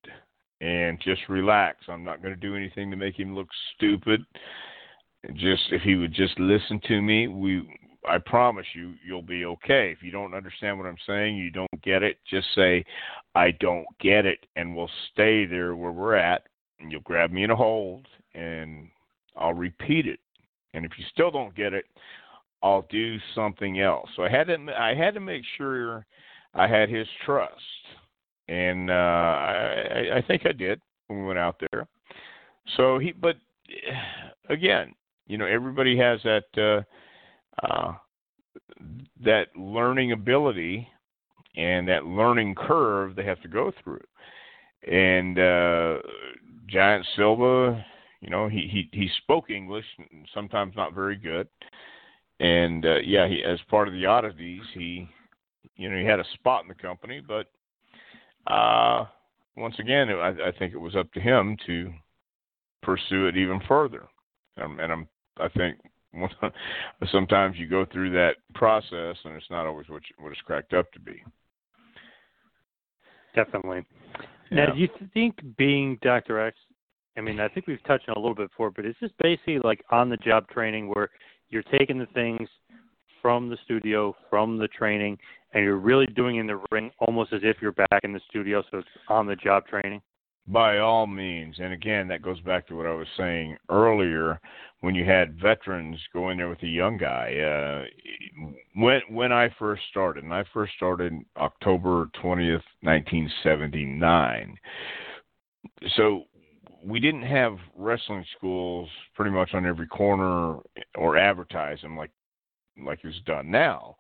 [0.63, 1.86] and just relax.
[1.89, 4.26] I'm not going to do anything to make him look stupid.
[5.34, 7.67] Just if he would just listen to me, we
[8.10, 9.91] I promise you you'll be okay.
[9.91, 12.86] If you don't understand what I'm saying, you don't get it, just say
[13.36, 16.43] I don't get it and we'll stay there where we're at
[16.80, 18.89] and you'll grab me in a hold and
[19.36, 20.19] I'll repeat it.
[20.73, 21.86] And if you still don't get it,
[22.62, 24.10] I'll do something else.
[24.15, 26.06] So I had to I had to make sure
[26.54, 27.60] I had his trust
[28.48, 31.88] and uh, I, I think I did when we went out there.
[32.78, 33.36] So he, but
[34.50, 34.94] again,
[35.28, 36.44] you know, everybody has that
[37.62, 37.94] uh, uh,
[39.24, 40.88] that learning ability
[41.56, 44.02] and that learning curve they have to go through.
[44.86, 46.00] And uh,
[46.68, 47.84] Giant Silva,
[48.22, 49.86] you know, he he he spoke English,
[50.34, 51.48] sometimes not very good.
[52.40, 55.08] And uh, yeah, he as part of the oddities, he
[55.76, 57.48] you know he had a spot in the company, but
[58.48, 59.06] uh,
[59.56, 61.92] once again, I, I think it was up to him to
[62.82, 64.04] pursue it even further.
[64.62, 65.08] Um, and I'm,
[65.40, 65.78] I think
[67.12, 70.74] sometimes you go through that process, and it's not always what you, what it's cracked
[70.74, 71.24] up to be.
[73.36, 73.86] Definitely.
[74.52, 74.66] Yeah.
[74.66, 76.40] Now, do you think being Dr.
[76.40, 76.58] X?
[77.18, 79.60] I mean, I think we've touched on a little bit before, but it's just basically
[79.64, 81.10] like on the job training where
[81.50, 82.48] you're taking the things
[83.22, 85.18] from the studio, from the training,
[85.54, 88.63] and you're really doing in the ring almost as if you're back in the studio,
[88.70, 90.02] so it's on the job training?
[90.48, 91.56] By all means.
[91.60, 94.42] And again, that goes back to what I was saying earlier
[94.82, 97.38] when you had veterans go in there with a young guy.
[97.38, 97.86] Uh,
[98.76, 104.58] when when I first started, and I first started October 20th, 1979.
[105.96, 106.24] So
[106.84, 110.58] we didn't have wrestling schools pretty much on every corner
[110.96, 112.12] or advertise them like
[112.86, 113.96] like it's done now.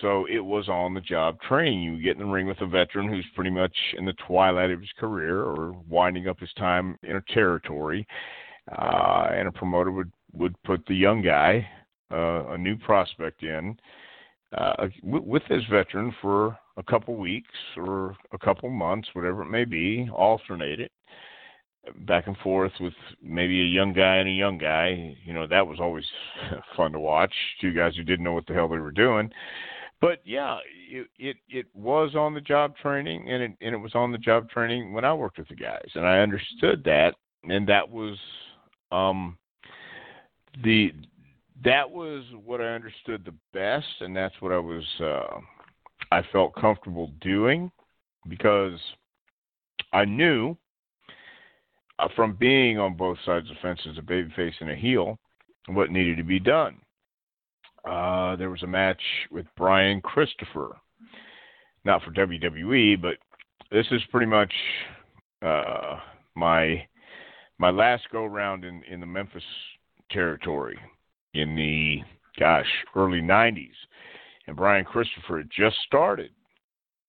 [0.00, 1.82] So it was on the job training.
[1.82, 4.80] You get in the ring with a veteran who's pretty much in the twilight of
[4.80, 8.06] his career or winding up his time in a territory,
[8.78, 11.68] uh, and a promoter would would put the young guy,
[12.10, 13.76] uh, a new prospect, in
[14.56, 19.64] uh, with this veteran for a couple weeks or a couple months, whatever it may
[19.64, 20.92] be, alternate it
[22.06, 25.16] back and forth with maybe a young guy and a young guy.
[25.24, 26.04] You know, that was always
[26.76, 27.32] fun to watch.
[27.60, 29.30] Two guys who didn't know what the hell they were doing.
[30.02, 30.58] But yeah,
[30.90, 34.18] it it, it was on the job training, and it and it was on the
[34.18, 38.18] job training when I worked with the guys, and I understood that, and that was
[38.90, 39.38] um
[40.64, 40.92] the
[41.64, 45.38] that was what I understood the best, and that's what I was uh,
[46.10, 47.70] I felt comfortable doing
[48.28, 48.78] because
[49.92, 50.56] I knew
[52.00, 55.16] uh, from being on both sides of the fence as a babyface and a heel,
[55.68, 56.81] what needed to be done.
[57.88, 60.76] Uh, there was a match with Brian Christopher,
[61.84, 63.16] not for WWE, but
[63.70, 64.52] this is pretty much
[65.42, 65.98] uh,
[66.36, 66.86] my
[67.58, 69.42] my last go round in in the Memphis
[70.10, 70.78] territory
[71.34, 72.02] in the
[72.38, 72.66] gosh,
[72.96, 73.70] early 90s.
[74.46, 76.30] And Brian Christopher had just started.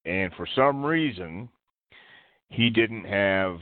[0.06, 1.50] And for some reason,
[2.50, 3.58] he didn't have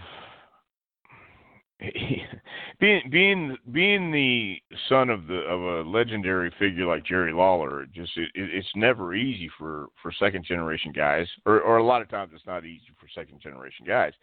[2.79, 8.11] being being being the son of the of a legendary figure like Jerry Lawler, just
[8.17, 12.31] it, it's never easy for for second generation guys, or or a lot of times
[12.35, 14.13] it's not easy for second generation guys.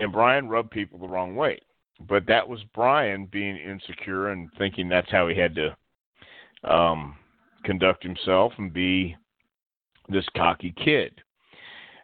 [0.00, 1.60] And Brian rubbed people the wrong way,
[2.08, 5.76] but that was Brian being insecure and thinking that's how he had to
[6.70, 7.16] um,
[7.64, 9.16] conduct himself and be
[10.08, 11.12] this cocky kid.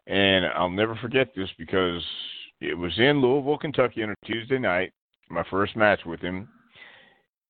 [0.06, 2.02] And I'll never forget this because
[2.60, 4.92] it was in Louisville, Kentucky on a Tuesday night,
[5.30, 6.48] my first match with him,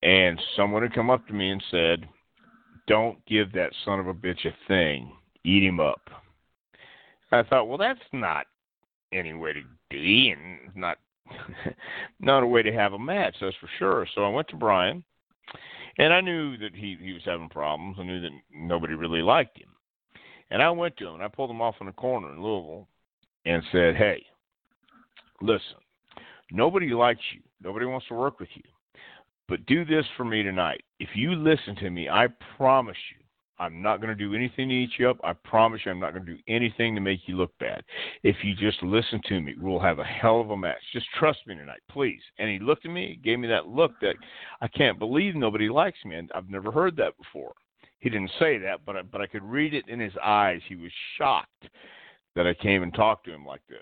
[0.02, 2.08] and someone had come up to me and said,
[2.86, 5.12] Don't give that son of a bitch a thing.
[5.44, 6.00] Eat him up.
[7.32, 8.46] I thought, well, that's not
[9.12, 10.98] any way to be, and not
[12.20, 14.06] not a way to have a match, that's for sure.
[14.14, 15.02] So I went to Brian,
[15.98, 17.96] and I knew that he he was having problems.
[17.98, 19.70] I knew that nobody really liked him,
[20.50, 22.86] and I went to him and I pulled him off in a corner in Louisville,
[23.44, 24.24] and said, "Hey,
[25.40, 25.78] listen,
[26.50, 27.40] nobody likes you.
[27.62, 28.62] Nobody wants to work with you.
[29.48, 30.82] But do this for me tonight.
[30.98, 33.22] If you listen to me, I promise you,
[33.58, 35.18] I'm not going to do anything to eat you up.
[35.24, 37.82] I promise you, I'm not going to do anything to make you look bad.
[38.22, 40.82] If you just listen to me, we'll have a hell of a match.
[40.92, 42.20] Just trust me tonight, please.
[42.38, 44.16] And he looked at me, gave me that look that
[44.60, 47.54] I can't believe nobody likes me, and I've never heard that before.
[48.00, 50.60] He didn't say that, but I, but I could read it in his eyes.
[50.68, 51.68] He was shocked
[52.34, 53.80] that I came and talked to him like this.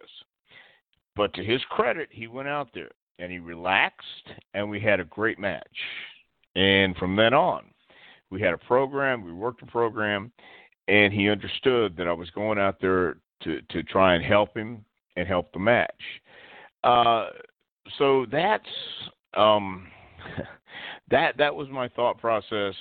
[1.16, 5.04] But to his credit, he went out there and he relaxed, and we had a
[5.04, 5.76] great match.
[6.56, 7.64] And from then on,
[8.30, 10.32] we had a program, we worked a program,
[10.88, 14.84] and he understood that I was going out there to to try and help him
[15.16, 15.90] and help the match.
[16.82, 17.26] Uh,
[17.98, 18.68] so that's
[19.34, 19.86] um,
[21.10, 22.74] that that was my thought process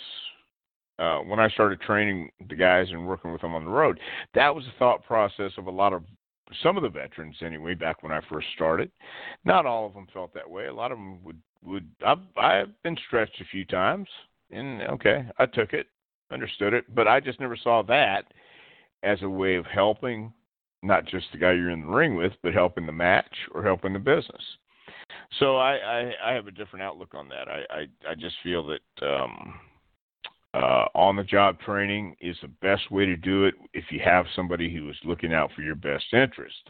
[0.99, 3.99] uh, when I started training the guys and working with them on the road.
[4.33, 6.03] That was the thought process of a lot of
[6.61, 8.91] some of the veterans anyway back when I first started.
[9.45, 10.67] Not all of them felt that way.
[10.67, 14.07] A lot of them would would I've I've been stretched a few times
[14.51, 15.87] and okay, I took it,
[16.31, 18.25] understood it, but I just never saw that
[19.03, 20.33] as a way of helping
[20.81, 23.93] not just the guy you're in the ring with, but helping the match or helping
[23.93, 24.41] the business.
[25.39, 27.47] So I I, I have a different outlook on that.
[27.47, 29.59] I I, I just feel that um
[30.53, 34.25] uh, on the job training is the best way to do it if you have
[34.35, 36.69] somebody who is looking out for your best interest.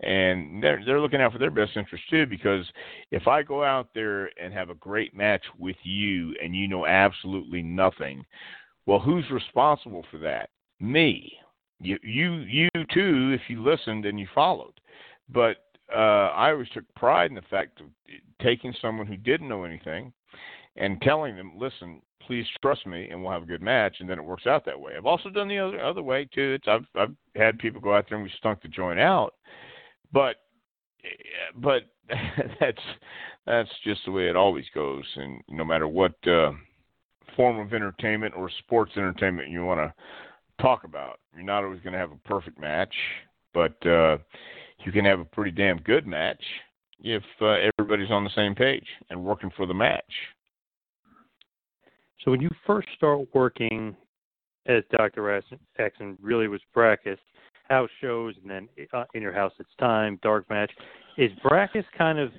[0.00, 2.64] And they're they're looking out for their best interest too because
[3.10, 6.86] if I go out there and have a great match with you and you know
[6.86, 8.24] absolutely nothing,
[8.86, 10.50] well who's responsible for that?
[10.78, 11.32] Me.
[11.80, 14.80] You you you too if you listened and you followed.
[15.28, 15.56] But
[15.92, 17.86] uh I always took pride in the fact of
[18.40, 20.12] taking someone who didn't know anything
[20.76, 24.18] and telling them, listen, please trust me and we'll have a good match and then
[24.18, 24.92] it works out that way.
[24.96, 26.58] I've also done the other other way too.
[26.58, 29.32] It's I've I've had people go out there and we stunk the joint out.
[30.12, 30.36] But
[31.56, 31.84] but
[32.60, 32.82] that's
[33.46, 36.52] that's just the way it always goes and no matter what uh
[37.34, 41.92] form of entertainment or sports entertainment you want to talk about, you're not always going
[41.92, 42.94] to have a perfect match,
[43.54, 44.18] but uh
[44.84, 46.42] you can have a pretty damn good match
[47.00, 50.12] if uh, everybody's on the same page and working for the match.
[52.24, 53.96] So when you first start working
[54.66, 55.30] as Dr.
[55.78, 57.18] X and really was Brakkus,
[57.68, 60.70] house shows and then uh, in your house it's time, dark match,
[61.16, 62.30] is Brakkus kind of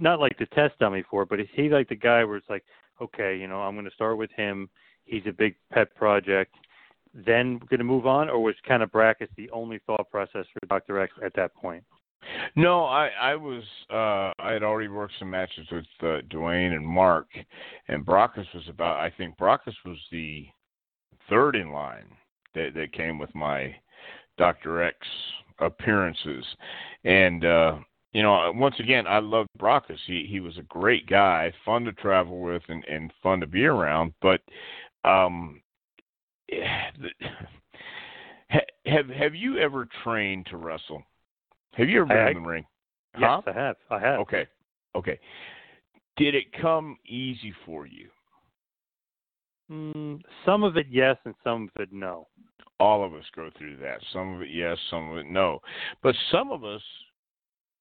[0.00, 2.48] not like the test dummy for it, but is he like the guy where it's
[2.48, 2.64] like,
[3.00, 4.68] okay, you know, I'm going to start with him.
[5.04, 6.54] He's a big pet project.
[7.14, 10.66] Then going to move on, or was kind of Brakkus the only thought process for
[10.68, 11.00] Dr.
[11.00, 11.84] X at that point?
[12.56, 16.86] No, I I was uh I had already worked some matches with uh, Dwayne and
[16.86, 17.26] Mark,
[17.88, 18.98] and Brakkus was about.
[18.98, 20.46] I think Brakkus was the
[21.28, 22.06] third in line
[22.54, 23.74] that that came with my
[24.38, 24.96] Doctor X
[25.58, 26.44] appearances,
[27.04, 27.76] and uh
[28.12, 29.98] you know once again I loved Brakkus.
[30.06, 33.64] He he was a great guy, fun to travel with, and and fun to be
[33.64, 34.12] around.
[34.20, 34.40] But
[35.04, 35.60] um,
[38.86, 41.02] have have you ever trained to wrestle?
[41.76, 42.66] Have you ever been I, in the ring?
[43.18, 43.50] Yes, huh?
[43.50, 43.76] I have.
[43.90, 44.20] I have.
[44.20, 44.46] Okay.
[44.94, 45.18] Okay.
[46.16, 48.08] Did it come easy for you?
[49.70, 52.28] Mm, some of it yes, and some of it no.
[52.78, 53.98] All of us go through that.
[54.12, 55.60] Some of it yes, some of it no.
[56.02, 56.82] But some of us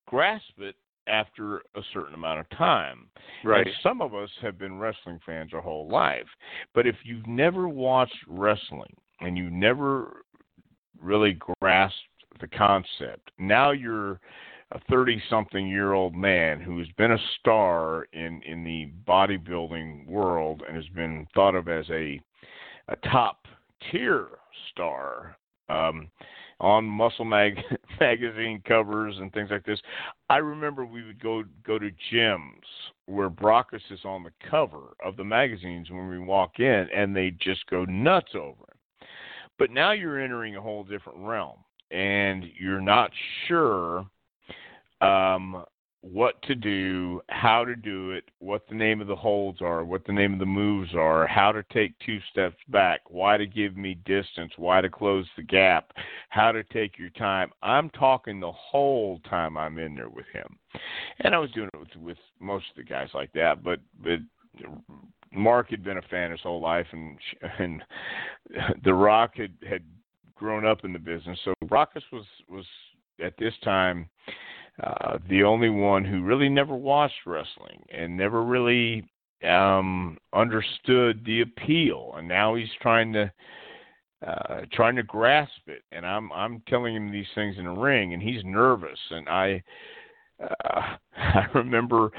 [0.07, 0.75] grasp it
[1.07, 3.07] after a certain amount of time.
[3.43, 3.67] Right.
[3.67, 6.27] And some of us have been wrestling fans our whole life.
[6.73, 10.23] But if you've never watched wrestling and you've never
[11.01, 11.99] really grasped
[12.39, 13.31] the concept.
[13.37, 14.19] Now you're
[14.71, 20.63] a 30 something year old man who's been a star in in the bodybuilding world
[20.67, 22.19] and has been thought of as a
[22.89, 23.45] a top
[23.91, 24.27] tier
[24.71, 25.37] star
[25.69, 26.09] um
[26.59, 27.59] on muscle mag
[27.99, 29.81] magazine covers and things like this.
[30.29, 32.63] I remember we would go go to gyms
[33.05, 37.31] where Brakkus is on the cover of the magazines when we walk in and they
[37.31, 39.07] just go nuts over him.
[39.59, 41.57] But now you're entering a whole different realm
[41.93, 43.11] and you're not
[43.47, 44.05] sure
[45.01, 45.63] um,
[46.01, 50.05] what to do, how to do it, what the name of the holds are, what
[50.05, 53.77] the name of the moves are, how to take two steps back, why to give
[53.77, 55.93] me distance, why to close the gap,
[56.29, 57.51] how to take your time.
[57.61, 60.57] I'm talking the whole time I'm in there with him,
[61.19, 64.19] and I was doing it with, with most of the guys like that, but but.
[65.35, 67.17] Mark had been a fan his whole life, and
[67.57, 67.81] and
[68.83, 69.81] The Rock had had
[70.35, 71.39] grown up in the business.
[71.43, 72.65] So Brakkus was was
[73.23, 74.09] at this time
[74.83, 79.07] uh, the only one who really never watched wrestling and never really
[79.47, 83.31] um, understood the appeal, and now he's trying to
[84.25, 85.83] uh, trying to grasp it.
[85.91, 88.99] And I'm I'm telling him these things in the ring, and he's nervous.
[89.11, 89.63] And I
[90.41, 92.11] uh, I remember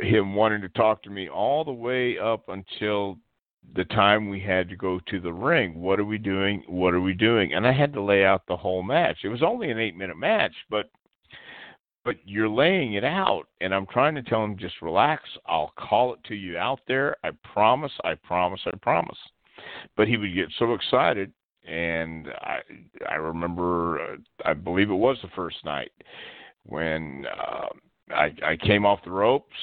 [0.00, 3.18] him wanting to talk to me all the way up until
[3.74, 5.80] the time we had to go to the ring.
[5.80, 6.62] What are we doing?
[6.68, 7.54] What are we doing?
[7.54, 9.18] And I had to lay out the whole match.
[9.24, 10.90] It was only an eight minute match, but
[12.04, 16.12] but you're laying it out and i'm trying to tell him just relax i'll call
[16.12, 19.16] it to you out there i promise i promise i promise
[19.96, 21.32] but he would get so excited
[21.66, 22.58] and i
[23.08, 25.90] i remember uh, i believe it was the first night
[26.64, 27.68] when uh,
[28.10, 29.56] i i came off the ropes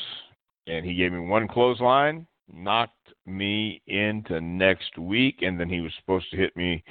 [0.68, 2.94] and he gave me one clothesline knocked
[3.26, 6.84] me into next week and then he was supposed to hit me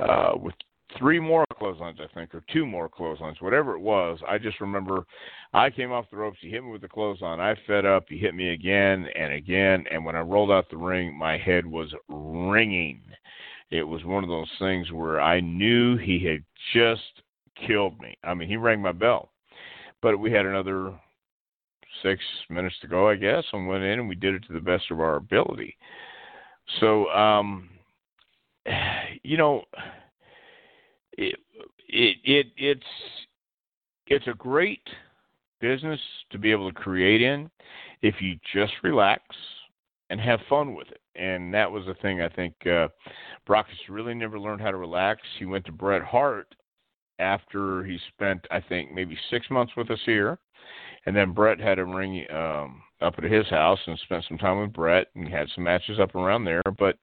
[0.00, 0.54] uh with
[0.98, 4.18] three more clotheslines, I think, or two more clotheslines, whatever it was.
[4.28, 5.04] I just remember
[5.52, 6.38] I came off the ropes.
[6.40, 7.40] He hit me with the clothesline.
[7.40, 8.04] I fed up.
[8.08, 9.84] He hit me again and again.
[9.90, 13.02] And when I rolled out the ring, my head was ringing.
[13.70, 16.44] It was one of those things where I knew he had
[16.74, 17.22] just
[17.66, 18.16] killed me.
[18.24, 19.30] I mean, he rang my bell.
[20.02, 20.92] But we had another
[22.02, 24.60] six minutes to go, I guess, and went in and we did it to the
[24.60, 25.76] best of our ability.
[26.80, 27.68] So, um,
[29.22, 29.62] you know,
[31.12, 31.36] it,
[31.88, 32.86] it, it it's
[34.06, 34.86] it's a great
[35.60, 36.00] business
[36.30, 37.50] to be able to create in
[38.02, 39.22] if you just relax
[40.10, 41.00] and have fun with it.
[41.14, 42.88] And that was the thing I think uh,
[43.48, 45.22] Brakkus really never learned how to relax.
[45.38, 46.54] He went to Bret Hart
[47.18, 50.38] after he spent, I think, maybe six months with us here.
[51.06, 54.60] And then Bret had him ring um, up at his house and spent some time
[54.60, 56.62] with Bret and had some matches up around there.
[56.78, 56.96] But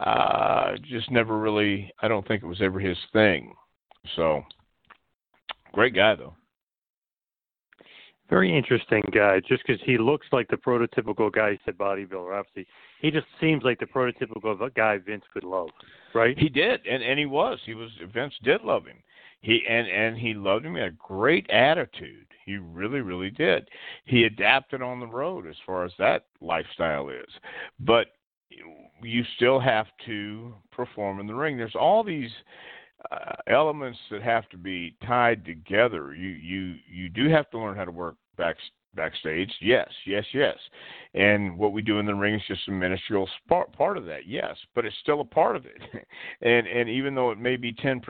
[0.00, 3.54] uh, just never really, I don't think it was ever his thing.
[4.16, 4.42] So,
[5.72, 6.34] great guy, though.
[8.28, 12.66] Very interesting guy, just because he looks like the prototypical guy, he said bodybuilder, obviously.
[13.00, 15.68] He just seems like the prototypical guy Vince could love,
[16.14, 16.38] right?
[16.38, 17.58] He did, and, and he was.
[17.66, 18.96] He was, Vince did love him.
[19.42, 20.74] He and and he loved him.
[20.74, 22.26] He had a great attitude.
[22.46, 23.68] He really, really did.
[24.04, 27.28] He adapted on the road as far as that lifestyle is.
[27.80, 28.08] But
[29.02, 31.56] you still have to perform in the ring.
[31.56, 32.30] There's all these
[33.10, 36.14] uh, elements that have to be tied together.
[36.14, 38.56] You you you do have to learn how to work back
[38.94, 39.52] backstage.
[39.60, 40.56] Yes, yes, yes.
[41.14, 44.26] And what we do in the ring is just a ministerial part of that.
[44.26, 45.80] Yes, but it's still a part of it.
[46.42, 48.02] and and even though it may be 10%,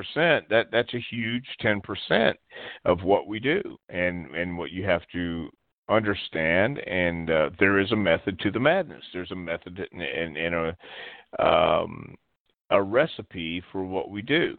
[0.49, 2.35] that that's a huge 10%
[2.85, 3.63] of what we do.
[3.89, 5.49] And and what you have to
[5.89, 9.05] understand, and uh, there is a method to the madness.
[9.13, 12.17] There's a method and, and, and a um,
[12.71, 14.57] a recipe for what we do.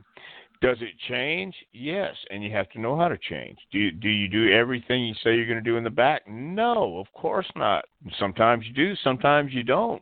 [0.63, 1.53] Does it change?
[1.73, 3.57] Yes, and you have to know how to change.
[3.73, 6.21] Do you, do you do everything you say you're going to do in the back?
[6.25, 7.83] No, of course not.
[8.17, 10.01] Sometimes you do, sometimes you don't.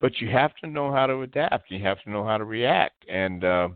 [0.00, 1.70] But you have to know how to adapt.
[1.70, 3.68] You have to know how to react, and uh,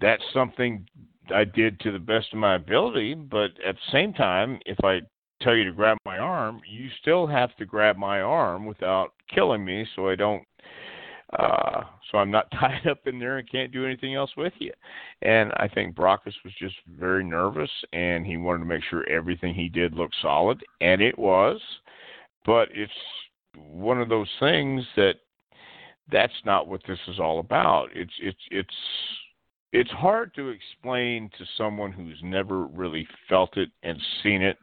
[0.00, 0.88] that's something
[1.32, 3.14] I did to the best of my ability.
[3.14, 5.02] But at the same time, if I
[5.40, 9.64] tell you to grab my arm, you still have to grab my arm without killing
[9.64, 10.42] me so I don't
[11.38, 14.72] uh so I'm not tied up in there and can't do anything else with you.
[15.22, 19.54] And I think Brakkus was just very nervous and he wanted to make sure everything
[19.54, 21.60] he did looked solid and it was.
[22.46, 22.92] But it's
[23.56, 25.14] one of those things that
[26.12, 27.88] that's not what this is all about.
[27.94, 28.74] It's it's it's
[29.72, 34.56] it's hard to explain to someone who's never really felt it and seen it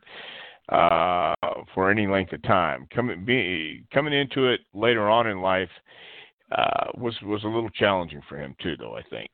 [0.70, 1.34] uh,
[1.74, 2.88] for any length of time.
[2.94, 5.70] Coming be, coming into it later on in life
[6.52, 8.96] uh, was was a little challenging for him too, though.
[8.96, 9.30] I think.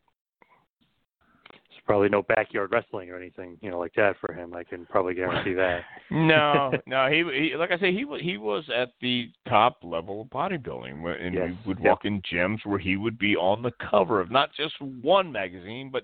[1.49, 4.53] There's probably no backyard wrestling or anything, you know, like that for him.
[4.53, 5.81] I can probably guarantee that.
[6.11, 10.27] no, no, he, he like I say, he he was at the top level of
[10.27, 11.49] bodybuilding, and yes.
[11.65, 11.87] we would yep.
[11.87, 15.89] walk in gyms where he would be on the cover of not just one magazine,
[15.91, 16.03] but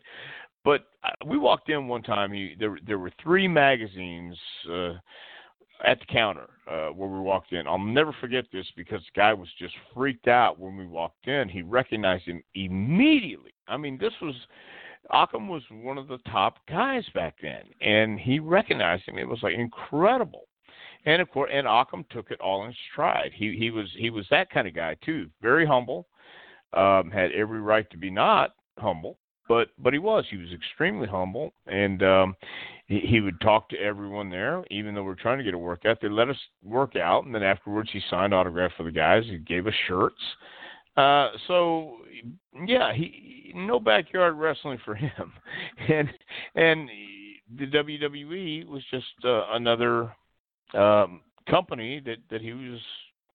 [0.63, 2.31] but uh, we walked in one time.
[2.31, 4.37] He there there were three magazines.
[4.71, 4.93] uh
[5.83, 7.67] at the counter uh, where we walked in.
[7.67, 11.49] I'll never forget this because the guy was just freaked out when we walked in.
[11.49, 13.53] He recognized him immediately.
[13.67, 14.35] I mean, this was
[15.11, 19.17] Achim was one of the top guys back then, and he recognized him.
[19.17, 20.47] It was like incredible.
[21.05, 23.31] And of course, and Achim took it all in stride.
[23.35, 25.29] He he was he was that kind of guy too.
[25.41, 26.07] Very humble,
[26.71, 29.17] um, had every right to be not humble,
[29.47, 30.25] but but he was.
[30.29, 32.35] He was extremely humble, and um,
[32.87, 34.63] he, he would talk to everyone there.
[34.71, 37.33] Even though we are trying to get a workout, they let us work out, and
[37.33, 39.23] then afterwards he signed autographs for the guys.
[39.25, 40.21] He gave us shirts.
[40.95, 41.97] Uh, so
[42.65, 45.33] yeah, he no backyard wrestling for him,
[45.89, 46.09] and
[46.55, 46.89] and
[47.57, 50.13] the WWE was just uh, another
[50.73, 52.79] um, company that that he was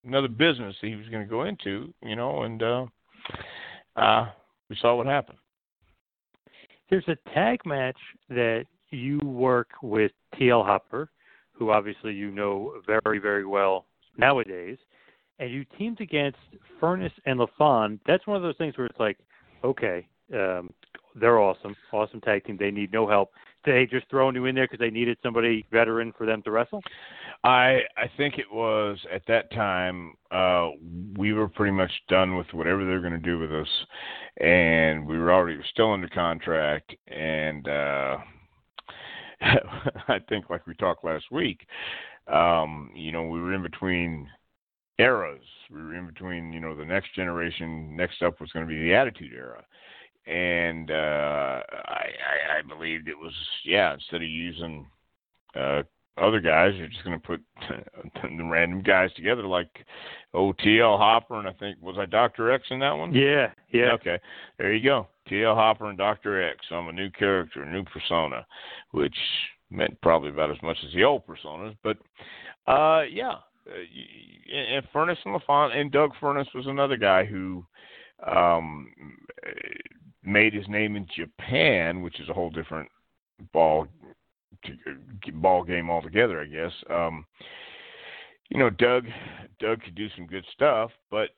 [0.04, 2.86] another business that he was going to go into, you know, and uh,
[3.96, 4.28] uh,
[4.70, 5.38] we saw what happened.
[6.90, 11.10] There's a tag match that you work with TL Hopper,
[11.52, 13.86] who obviously you know very very well
[14.16, 14.78] nowadays
[15.38, 16.38] and you teamed against
[16.80, 19.18] Furnas and LaFon, that's one of those things where it's like,
[19.64, 20.70] okay, um,
[21.14, 22.56] they're awesome, awesome tag team.
[22.58, 23.30] They need no help.
[23.64, 26.82] They just throwing you in there because they needed somebody veteran for them to wrestle.
[27.44, 30.70] I I think it was at that time uh,
[31.16, 33.68] we were pretty much done with whatever they were going to do with us,
[34.38, 36.94] and we were already still under contract.
[37.06, 38.18] And uh,
[39.40, 41.66] I think, like we talked last week,
[42.26, 44.28] um, you know, we were in between
[44.98, 45.44] eras.
[45.70, 47.96] We were in between, you know, the next generation.
[47.96, 49.64] Next up was going to be the Attitude Era,
[50.28, 53.32] and uh, I, I, I believed it was
[53.64, 53.94] yeah.
[53.94, 54.86] Instead of using
[55.56, 55.82] uh,
[56.18, 57.42] other guys, you're just going to put
[58.22, 59.70] the random guys together like
[60.34, 63.14] OTL Hopper and I think was I Doctor X in that one?
[63.14, 63.92] Yeah, yeah.
[63.92, 64.18] Okay,
[64.58, 65.08] there you go.
[65.30, 66.58] TL Hopper and Doctor X.
[66.70, 68.46] I'm a new character, a new persona,
[68.90, 69.16] which
[69.70, 71.96] meant probably about as much as the old personas, but
[72.66, 73.32] uh, yeah,
[73.66, 77.64] uh, and Furnas and LaFon and Doug Furnas was another guy who
[78.26, 78.92] um,
[80.24, 82.88] made his name in Japan, which is a whole different
[83.52, 83.86] ball
[85.34, 86.72] ball game altogether, I guess.
[86.90, 87.24] Um,
[88.50, 89.06] you know, Doug
[89.60, 91.30] Doug could do some good stuff, but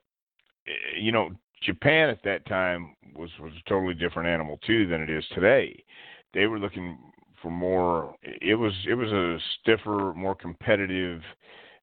[0.67, 1.31] eh, you know,
[1.63, 5.85] Japan at that time was was a totally different animal too than it is today.
[6.33, 6.99] They were looking
[7.43, 8.15] for more.
[8.23, 11.21] It was it was a stiffer, more competitive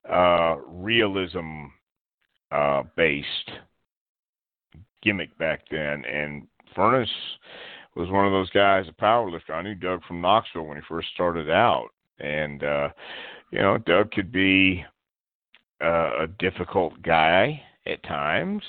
[0.10, 1.66] uh, realism
[2.52, 3.52] uh, based
[5.04, 6.04] gimmick back then.
[6.06, 7.08] And Furnas
[7.96, 9.54] was one of those guys, a power lifter.
[9.54, 11.90] I knew Doug from Knoxville when he first started out.
[12.20, 12.90] And, uh,
[13.52, 14.84] you know, Doug could be
[15.84, 18.64] uh, a difficult guy at times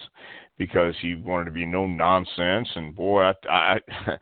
[0.59, 2.69] because he wanted to be no nonsense.
[2.75, 3.79] And boy, I I,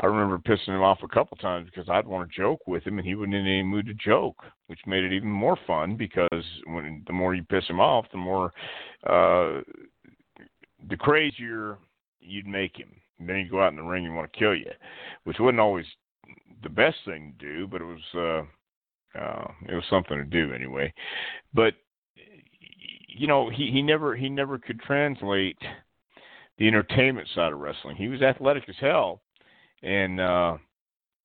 [0.00, 2.98] I remember pissing him off a couple times because I'd want to joke with him
[2.98, 6.44] and he wasn't in any mood to joke, which made it even more fun because
[6.66, 8.52] when the more you piss him off, the more
[9.06, 9.60] uh,
[10.88, 11.78] the crazier
[12.20, 12.90] you'd make him.
[13.18, 14.70] And then he'd go out in the ring and want to kill you,
[15.24, 15.86] which wasn't always
[16.62, 18.14] the best thing to do, but it was.
[18.14, 20.92] Uh, uh, it was something to do anyway,
[21.52, 21.74] but
[23.08, 25.58] you know, he he never he never could translate
[26.58, 27.96] the entertainment side of wrestling.
[27.96, 29.20] He was athletic as hell,
[29.82, 30.56] and uh,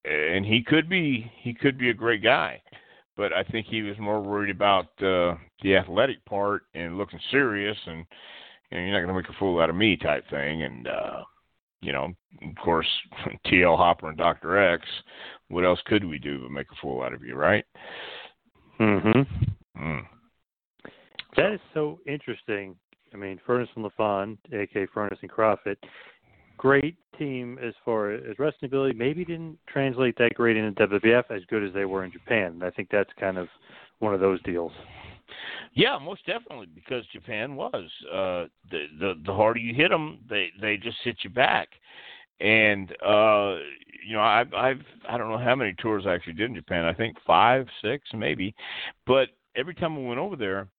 [0.04, 2.62] and he could be he could be a great guy,
[3.16, 7.78] but I think he was more worried about uh, the athletic part and looking serious
[7.86, 8.06] and
[8.72, 10.64] you know, you're not going to make a fool out of me type thing.
[10.64, 11.24] And uh,
[11.82, 12.88] you know, of course,
[13.46, 14.86] TL Hopper and Doctor X.
[15.50, 17.66] What else could we do but make a fool out of you, right?
[18.80, 19.28] Mhm.
[19.78, 20.06] Mm.
[21.38, 22.76] That is so interesting.
[23.14, 25.78] I mean, Furnas and LaFon, aka Furnas and Profit,
[26.58, 28.98] great team as far as wrestling ability.
[28.98, 32.54] Maybe didn't translate that great in WWF as good as they were in Japan.
[32.54, 33.48] And I think that's kind of
[34.00, 34.72] one of those deals.
[35.76, 40.50] Yeah, most definitely, because Japan was uh, the the the harder you hit them, they
[40.62, 41.68] they just hit you back.
[42.40, 43.58] And uh,
[44.08, 46.86] you know, I've I've I don't know how many tours I actually did in Japan.
[46.86, 48.56] I think five, six, maybe.
[49.06, 50.70] But every time we went over there,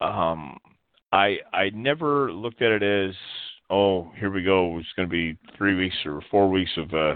[0.00, 0.58] um,
[1.12, 3.14] I I never looked at it as
[3.70, 7.14] oh here we go it's going to be three weeks or four weeks of uh,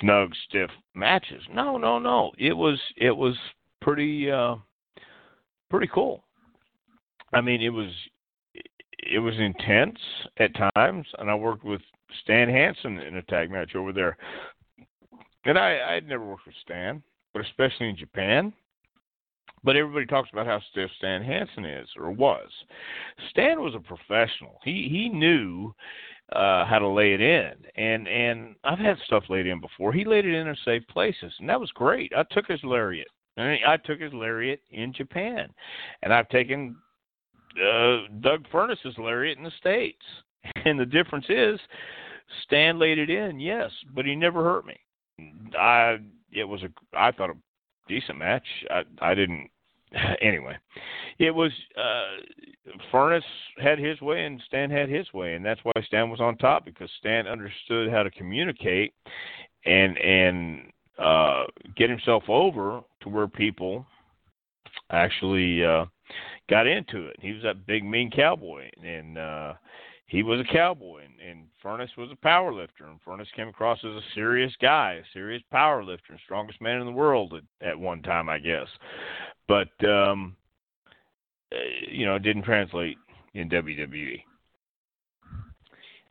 [0.00, 1.42] snug stiff matches.
[1.52, 3.36] No no no it was it was
[3.82, 4.56] pretty uh,
[5.68, 6.24] pretty cool.
[7.32, 7.90] I mean it was
[8.98, 9.98] it was intense
[10.38, 11.80] at times, and I worked with
[12.22, 14.16] Stan Hansen in a tag match over there.
[15.44, 17.02] and I I'd never worked with Stan,
[17.32, 18.52] but especially in Japan.
[19.62, 22.48] But everybody talks about how stiff Stan Hansen is or was.
[23.28, 24.58] Stan was a professional.
[24.64, 25.74] He he knew
[26.32, 27.52] uh how to lay it in.
[27.76, 29.92] And and I've had stuff laid in before.
[29.92, 32.12] He laid it in in safe places, and that was great.
[32.16, 33.08] I took his lariat.
[33.36, 35.48] I, mean, I took his lariat in Japan,
[36.02, 36.76] and I've taken
[37.56, 40.02] uh, Doug Furnas's lariat in the states.
[40.64, 41.60] And the difference is,
[42.44, 44.76] Stan laid it in, yes, but he never hurt me.
[45.58, 45.98] I
[46.32, 47.34] it was a I thought a
[47.88, 48.46] decent match.
[48.70, 49.50] I I didn't
[50.22, 50.56] anyway.
[51.18, 53.22] It was uh Furnas
[53.58, 56.64] had his way and Stan had his way and that's why Stan was on top
[56.64, 58.94] because Stan understood how to communicate
[59.64, 61.44] and and uh
[61.76, 63.84] get himself over to where people
[64.90, 65.84] actually uh
[66.50, 67.16] got into it.
[67.20, 69.54] He was that big mean cowboy and uh
[70.06, 73.78] he was a cowboy and, and Furnas was a power lifter and Furnas came across
[73.84, 77.68] as a serious guy, a serious power lifter, and strongest man in the world at,
[77.68, 78.66] at one time, I guess.
[79.46, 80.36] But um
[81.52, 81.56] uh,
[81.90, 82.98] you know, it didn't translate
[83.34, 84.22] in WWE.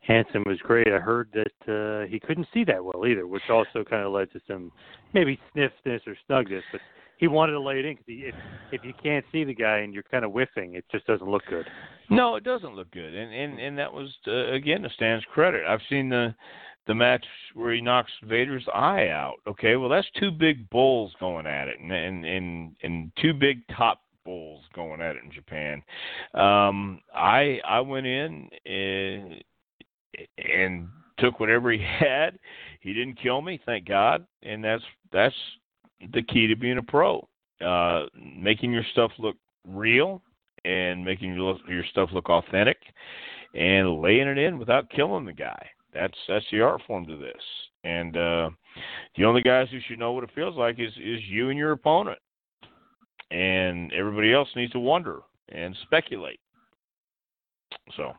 [0.00, 0.88] Hansen was great.
[0.88, 4.32] I heard that uh, he couldn't see that well either, which also kind of led
[4.32, 4.72] to some
[5.14, 6.62] maybe sniffness or snugness.
[6.72, 6.80] But
[7.20, 8.34] he wanted to lay it in because if
[8.72, 11.42] if you can't see the guy and you're kind of whiffing, it just doesn't look
[11.48, 11.66] good.
[12.08, 15.62] No, it doesn't look good, and and and that was uh, again to Stan's credit.
[15.68, 16.34] I've seen the
[16.86, 19.34] the match where he knocks Vader's eye out.
[19.46, 23.58] Okay, well that's two big bulls going at it, and and and, and two big
[23.76, 25.82] top bulls going at it in Japan.
[26.32, 29.44] Um, I I went in and,
[30.38, 32.38] and took whatever he had.
[32.80, 35.34] He didn't kill me, thank God, and that's that's
[36.12, 37.26] the key to being a pro.
[37.64, 39.36] Uh, making your stuff look
[39.66, 40.22] real
[40.64, 42.78] and making your your stuff look authentic
[43.54, 45.66] and laying it in without killing the guy.
[45.92, 47.42] That's that's the art form to this.
[47.84, 48.50] And uh,
[49.16, 51.72] the only guys who should know what it feels like is is you and your
[51.72, 52.18] opponent.
[53.30, 55.20] And everybody else needs to wonder
[55.50, 56.40] and speculate.
[57.96, 58.12] So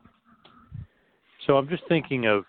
[1.46, 2.46] So I'm just thinking of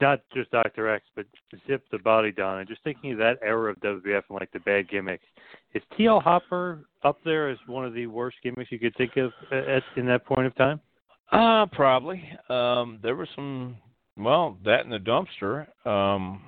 [0.00, 1.26] not just Doctor X, but
[1.66, 4.60] Zip the Body Don, and just thinking of that era of WWF and like the
[4.60, 5.24] bad gimmicks.
[5.74, 9.32] Is TL Hopper up there as one of the worst gimmicks you could think of
[9.50, 10.80] at in that point of time?
[11.30, 12.22] Uh probably.
[12.48, 13.76] Um there was some
[14.16, 15.66] well, that in the dumpster.
[15.86, 16.42] Um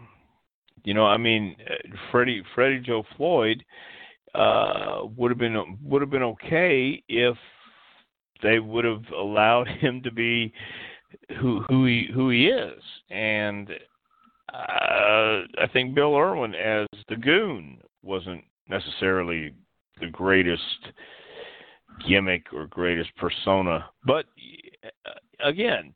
[0.85, 1.57] you know, I mean,
[2.11, 3.64] Freddie Freddie Joe Floyd
[4.35, 7.37] uh would have been would have been okay if
[8.43, 10.53] they would have allowed him to be
[11.40, 12.82] who who he who he is.
[13.10, 13.70] And
[14.52, 19.54] uh I think Bill Irwin as the goon wasn't necessarily
[20.00, 20.62] the greatest
[22.08, 23.86] gimmick or greatest persona.
[24.04, 24.26] But
[25.06, 25.10] uh,
[25.44, 25.94] again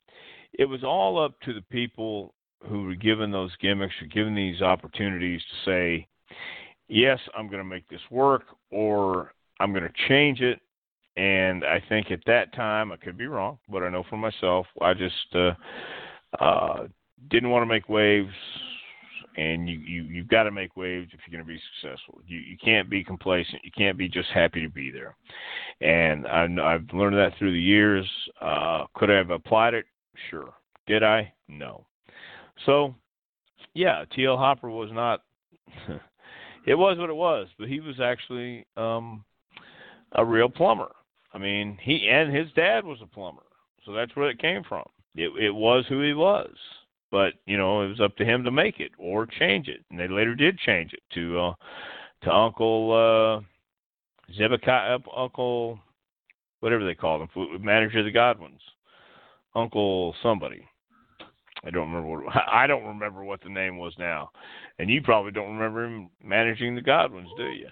[0.53, 2.33] it was all up to the people
[2.67, 6.07] who were given those gimmicks or given these opportunities to say
[6.87, 10.59] yes I'm going to make this work or I'm going to change it
[11.19, 14.67] and I think at that time I could be wrong, but I know for myself
[14.81, 15.51] I just uh,
[16.41, 16.87] uh,
[17.29, 18.33] didn't want to make waves.
[19.35, 22.21] And you, you you've got to make waves if you're going to be successful.
[22.25, 23.63] You you can't be complacent.
[23.63, 25.15] You can't be just happy to be there.
[25.81, 28.09] And I, I've learned that through the years.
[28.41, 29.85] Uh, could I have applied it?
[30.29, 30.53] Sure.
[30.87, 31.31] Did I?
[31.47, 31.85] No.
[32.65, 32.95] So,
[33.73, 35.21] yeah, TL Hopper was not.
[36.65, 39.23] it was what it was, but he was actually um,
[40.13, 40.89] a real plumber.
[41.33, 43.43] I mean, he and his dad was a plumber,
[43.85, 44.85] so that's where it came from.
[45.15, 46.51] It it was who he was,
[47.11, 49.99] but you know it was up to him to make it or change it, and
[49.99, 51.53] they later did change it to uh,
[52.23, 55.79] to Uncle uh, Zebekiah, Uncle
[56.59, 58.61] whatever they called him, manager of the Godwins,
[59.55, 60.65] Uncle somebody.
[61.63, 64.31] I don't remember what I don't remember what the name was now,
[64.77, 67.67] and you probably don't remember him managing the Godwins, do you?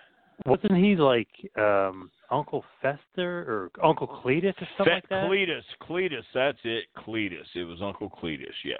[0.45, 1.27] Wasn't he like
[1.57, 5.29] um Uncle Fester or Uncle Cletus or something Fe- like that?
[5.29, 7.47] Cletus, Cletus, that's it, Cletus.
[7.55, 8.79] It was Uncle Cletus, yes.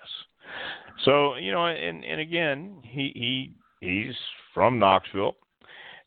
[1.04, 4.16] So you know, and and again, he he he's
[4.54, 5.36] from Knoxville,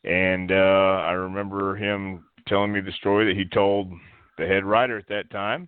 [0.03, 3.91] and uh I remember him telling me the story that he told
[4.37, 5.67] the head writer at that time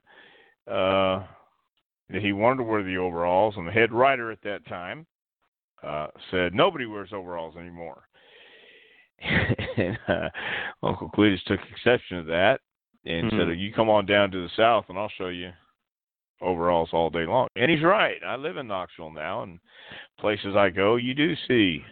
[0.67, 1.23] uh
[2.09, 5.05] that he wanted to wear the overalls, and the head writer at that time
[5.83, 8.03] uh said nobody wears overalls anymore
[9.77, 10.29] and uh,
[10.81, 12.59] Uncle Cletus took exception to that
[13.05, 13.51] and mm-hmm.
[13.51, 15.51] said, "You come on down to the south, and I'll show you
[16.41, 18.17] overalls all day long." And he's right.
[18.25, 19.59] I live in Knoxville now, and
[20.19, 21.83] places I go, you do see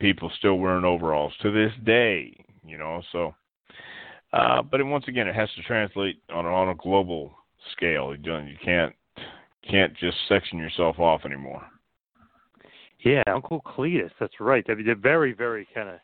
[0.00, 2.36] people still wearing overalls to this day.
[2.66, 3.34] You know, so.
[4.32, 7.32] Uh, but once again, it has to translate on a, on a global
[7.70, 8.16] scale.
[8.16, 8.92] You can't
[9.70, 11.62] can't just section yourself off anymore.
[13.04, 14.10] Yeah, Uncle Cletus.
[14.18, 14.64] That's right.
[14.68, 15.96] I mean, they're very, very kind of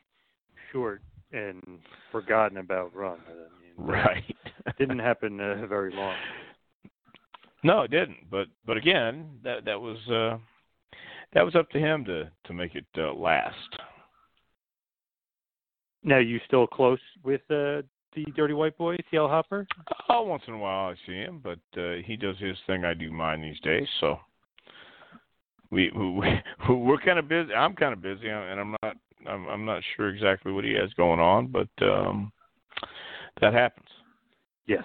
[0.73, 1.03] short
[1.33, 1.62] and
[2.11, 3.18] forgotten about run.
[3.29, 4.37] I mean, Right.
[4.79, 6.16] didn't happen uh, very long.
[7.62, 8.31] No, it didn't.
[8.31, 10.39] But but again, that that was uh
[11.33, 13.57] that was up to him to to make it uh, last.
[16.03, 19.66] Now, you still close with uh, the Dirty White Boy, TL Hopper?
[20.09, 22.85] Oh, once in a while I see him, but uh, he does his thing.
[22.85, 23.87] I do mine these days.
[24.01, 24.18] So
[25.71, 26.41] we, we
[26.75, 27.53] we're kind of busy.
[27.53, 28.97] I'm kind of busy, and I'm not.
[29.27, 32.33] I'm, I'm not sure exactly what he has going on, but um,
[33.41, 33.89] that happens.
[34.66, 34.85] Yes.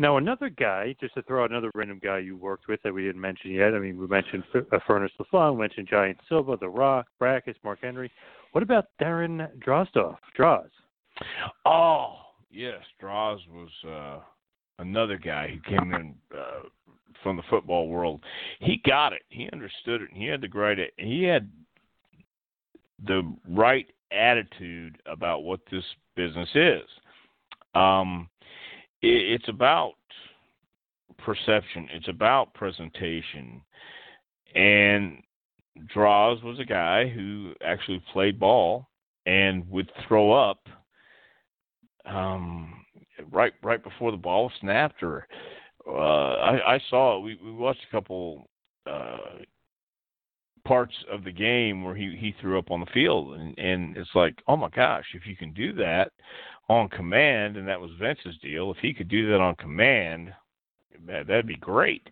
[0.00, 3.02] Now, another guy, just to throw out another random guy you worked with that we
[3.02, 3.74] didn't mention yet.
[3.74, 7.56] I mean, we mentioned F- uh, Furnas LaFon, we mentioned Giant Silva, The Rock, Brakkus,
[7.64, 8.10] Mark Henry.
[8.52, 10.16] What about Darren Drozdov?
[10.36, 10.70] Droz.
[11.66, 12.14] Oh
[12.50, 14.20] yes, Droz was uh,
[14.78, 16.68] another guy who came in uh,
[17.22, 18.22] from the football world.
[18.60, 19.22] He got it.
[19.28, 20.10] He understood it.
[20.12, 20.78] And he had the right.
[20.96, 21.50] He had
[23.06, 25.84] the right attitude about what this
[26.16, 26.82] business is.
[27.74, 28.28] Um,
[29.02, 29.94] it, it's about
[31.18, 31.88] perception.
[31.92, 33.62] It's about presentation,
[34.54, 35.22] and
[35.92, 38.88] Droz was a guy who actually played ball
[39.26, 40.66] and would throw up
[42.06, 42.84] um,
[43.30, 45.02] right right before the ball snapped.
[45.02, 45.26] Or
[45.86, 48.48] uh, I, I saw we we watched a couple
[48.86, 49.18] uh,
[50.68, 54.14] parts of the game where he he threw up on the field, and and it's
[54.14, 56.12] like, oh my gosh, if you can do that
[56.68, 60.32] on command, and that was Vince's deal, if he could do that on command,
[61.06, 62.06] that that'd be great.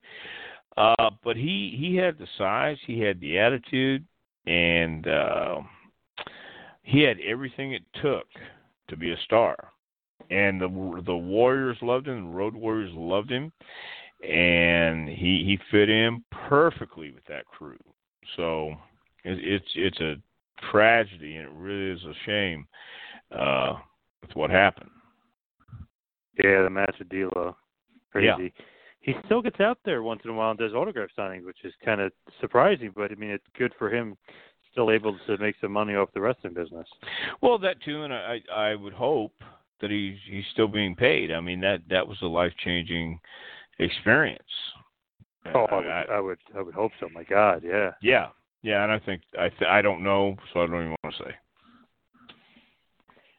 [0.78, 4.04] Uh, but he he had the size, he had the attitude,
[4.46, 5.60] and uh,
[6.82, 8.26] he had everything it took
[8.88, 9.56] to be a star.
[10.30, 13.52] And the the Warriors loved him, the Road Warriors loved him,
[14.26, 17.78] and he he fit in perfectly with that crew.
[18.36, 18.74] So
[19.24, 20.14] it, it's it's a
[20.70, 22.66] tragedy, and it really is a shame
[23.36, 23.74] uh,
[24.22, 24.90] with what happened.
[26.42, 27.54] Yeah, the Masadilo.
[28.12, 28.26] Crazy.
[28.26, 28.64] Yeah.
[29.00, 31.72] He still gets out there once in a while and does autograph signings, which is
[31.84, 32.10] kind of
[32.40, 34.16] surprising, but I mean, it's good for him
[34.76, 36.86] still able to make some money off the wrestling business.
[37.40, 39.32] Well, that too, and I I would hope
[39.80, 41.32] that he's he's still being paid.
[41.32, 43.18] I mean that that was a life changing
[43.78, 44.42] experience.
[45.54, 47.08] Oh, I I- would, I- would, I would hope so.
[47.12, 47.92] My God, yeah.
[48.02, 48.28] yeah,
[48.62, 51.24] yeah, and I think I th- I don't know, so I don't even want to
[51.24, 51.30] say.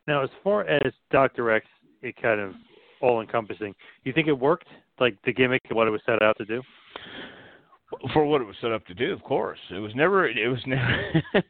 [0.07, 1.65] Now, as far as Doctor X,
[2.01, 2.53] it kind of
[3.01, 3.73] all encompassing.
[4.03, 4.67] You think it worked,
[4.99, 6.61] like the gimmick and what it was set out to do?
[8.13, 10.61] For what it was set up to do, of course, it was never it was
[10.65, 11.23] never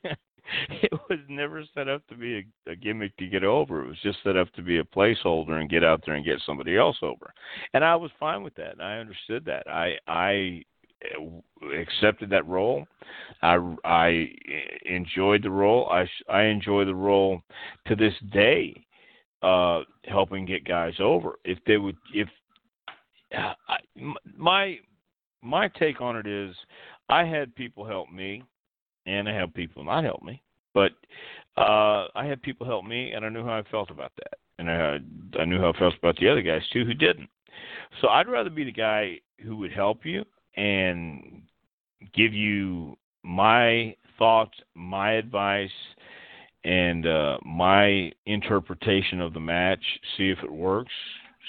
[0.70, 3.84] it was never set up to be a, a gimmick to get over.
[3.84, 6.42] It was just set up to be a placeholder and get out there and get
[6.46, 7.34] somebody else over.
[7.74, 8.74] And I was fine with that.
[8.74, 9.68] And I understood that.
[9.68, 10.64] I I
[11.04, 12.88] eh, accepted that role.
[13.42, 15.90] I I eh, enjoyed the role.
[15.90, 17.42] I I enjoy the role
[17.88, 18.74] to this day,
[19.42, 21.40] uh, helping get guys over.
[21.44, 22.30] If they would, if
[23.38, 23.78] uh, I,
[24.36, 24.78] my
[25.42, 26.56] my take on it is,
[27.10, 28.44] I had people help me,
[29.08, 30.42] and I had people not help me.
[30.74, 30.92] But
[31.58, 34.70] uh, I had people help me, and I knew how I felt about that, and
[34.70, 35.00] I
[35.40, 37.30] I knew how I felt about the other guys too who didn't.
[38.02, 40.24] So I'd rather be the guy who would help you
[40.56, 41.42] and
[42.14, 45.70] give you my thoughts, my advice,
[46.64, 49.84] and uh, my interpretation of the match.
[50.18, 50.94] See if it works.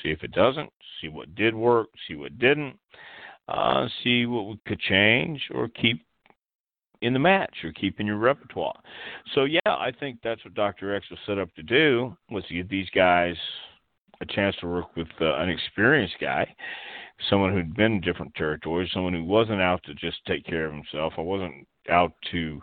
[0.03, 0.71] See if it doesn't.
[1.01, 1.89] See what did work.
[2.07, 2.79] See what didn't.
[3.49, 6.05] Uh, see what we could change or keep
[7.03, 8.79] in the match or keep in your repertoire.
[9.35, 10.95] So yeah, I think that's what Dr.
[10.95, 13.37] X was set up to do was to give these guys
[14.21, 16.53] a chance to work with uh, an experienced guy,
[17.31, 20.73] someone who'd been in different territories, someone who wasn't out to just take care of
[20.73, 21.13] himself.
[21.17, 22.61] I wasn't out to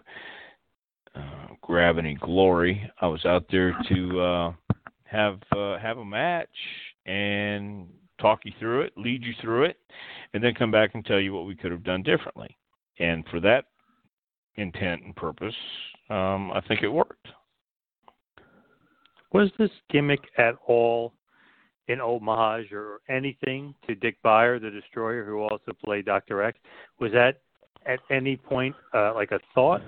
[1.16, 2.90] uh, grab any glory.
[3.02, 4.54] I was out there to uh,
[5.06, 6.50] have uh, have a match
[7.06, 7.88] and
[8.20, 9.78] talk you through it, lead you through it,
[10.34, 12.58] and then come back and tell you what we could have done differently.
[13.00, 13.66] And for that
[14.58, 15.56] intent and purpose,
[16.10, 17.28] um, I think it worked.
[19.34, 21.14] Was this gimmick at all
[21.88, 26.58] an homage or anything to Dick Beyer, the Destroyer, who also played Doctor X?
[27.00, 27.42] Was that
[27.86, 29.82] at any point uh, like a thought?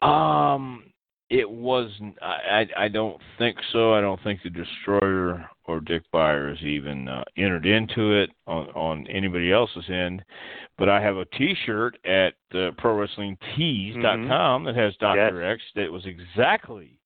[0.00, 0.87] Um,
[1.30, 1.90] it was.
[2.22, 3.92] I, I don't think so.
[3.92, 9.06] I don't think the Destroyer or Dick Beyers even uh, entered into it on on
[9.08, 10.24] anybody else's end.
[10.78, 16.98] But I have a T-shirt at uh, ProWrestlingTees.com that has Doctor X that was exactly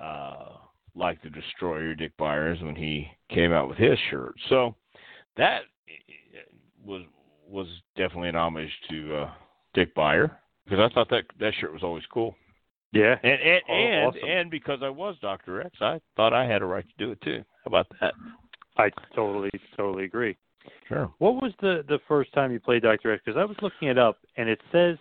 [0.00, 0.56] uh,
[0.94, 4.34] like the Destroyer Dick Beyers when he came out with his shirt.
[4.48, 4.74] So
[5.36, 5.62] that
[6.84, 7.02] was
[7.46, 9.30] was definitely an homage to uh,
[9.74, 12.34] Dick Beyer because I thought that that shirt was always cool.
[12.92, 14.28] Yeah, And and Oh, and, awesome.
[14.28, 17.20] and because I was Doctor X, I thought I had a right to do it
[17.22, 17.42] too.
[17.64, 18.12] How about that?
[18.76, 20.36] I totally totally agree.
[20.88, 21.10] Sure.
[21.18, 23.22] What was the the first time you played Doctor X?
[23.24, 24.98] Because I was looking it up, and it says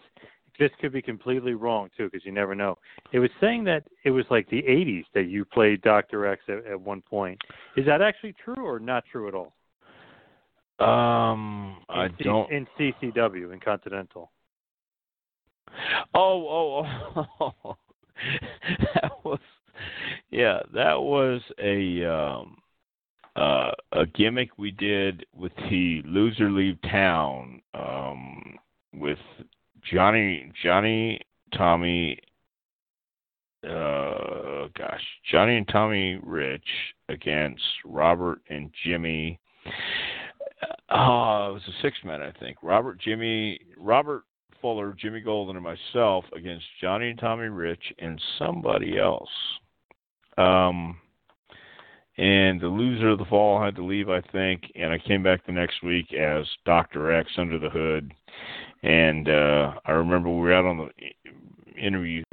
[0.59, 2.77] this could be completely wrong too, because you never know.
[3.11, 6.65] It was saying that it was like the '80s that you played Doctor X at,
[6.65, 7.39] at one point.
[7.75, 9.53] Is that actually true or not true at all?
[10.79, 12.51] Um, In I C- don't.
[12.51, 14.31] in CCW in Continental.
[16.13, 17.25] Oh, oh,
[17.65, 17.77] oh.
[18.93, 19.39] that was
[20.29, 22.57] yeah, that was a um
[23.35, 28.57] uh a gimmick we did with the loser leave town um
[28.93, 29.19] with
[29.91, 31.19] Johnny Johnny
[31.57, 32.19] Tommy
[33.63, 36.67] uh gosh, Johnny and Tommy Rich
[37.09, 39.39] against Robert and Jimmy
[40.89, 42.57] Oh, it was a six man, I think.
[42.61, 44.23] Robert, Jimmy, Robert
[44.61, 49.29] Fuller, Jimmy Golden, and myself against Johnny and Tommy Rich and somebody else.
[50.37, 50.99] Um,
[52.17, 55.45] and the loser of the fall had to leave, I think, and I came back
[55.45, 58.13] the next week as Doctor X under the hood.
[58.83, 62.23] And uh, I remember we were out on the interview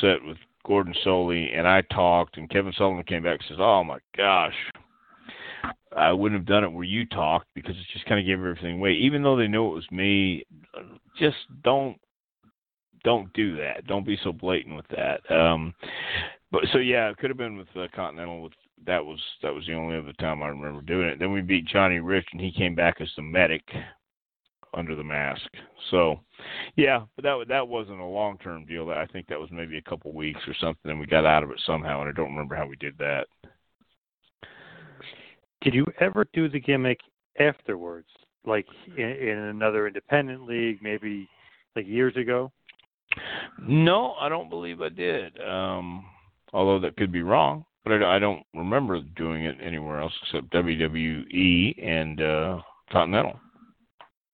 [0.00, 3.84] set with Gordon Solie, and I talked, and Kevin Sullivan came back and says, "Oh
[3.84, 4.54] my gosh."
[5.96, 8.78] I wouldn't have done it where you talked because it just kind of gave everything
[8.78, 8.92] away.
[8.92, 10.44] Even though they know it was me,
[11.18, 11.98] just don't
[13.04, 13.86] don't do that.
[13.86, 15.20] Don't be so blatant with that.
[15.30, 15.74] Um,
[16.50, 18.42] but so yeah, it could have been with uh, Continental.
[18.42, 18.52] With
[18.86, 21.18] that was that was the only other time I remember doing it.
[21.18, 23.62] Then we beat Johnny Rich, and he came back as the medic
[24.72, 25.48] under the mask.
[25.90, 26.20] So
[26.76, 28.90] yeah, but that that wasn't a long term deal.
[28.90, 31.50] I think that was maybe a couple weeks or something, and we got out of
[31.50, 32.00] it somehow.
[32.00, 33.26] And I don't remember how we did that.
[35.64, 37.00] Did you ever do the gimmick
[37.40, 38.08] afterwards,
[38.44, 38.66] like
[38.98, 41.26] in, in another independent league, maybe
[41.74, 42.52] like years ago?
[43.66, 45.40] No, I don't believe I did.
[45.40, 46.04] Um,
[46.52, 50.52] although that could be wrong, but I, I don't remember doing it anywhere else except
[50.52, 52.60] WWE and uh,
[52.92, 53.40] Continental.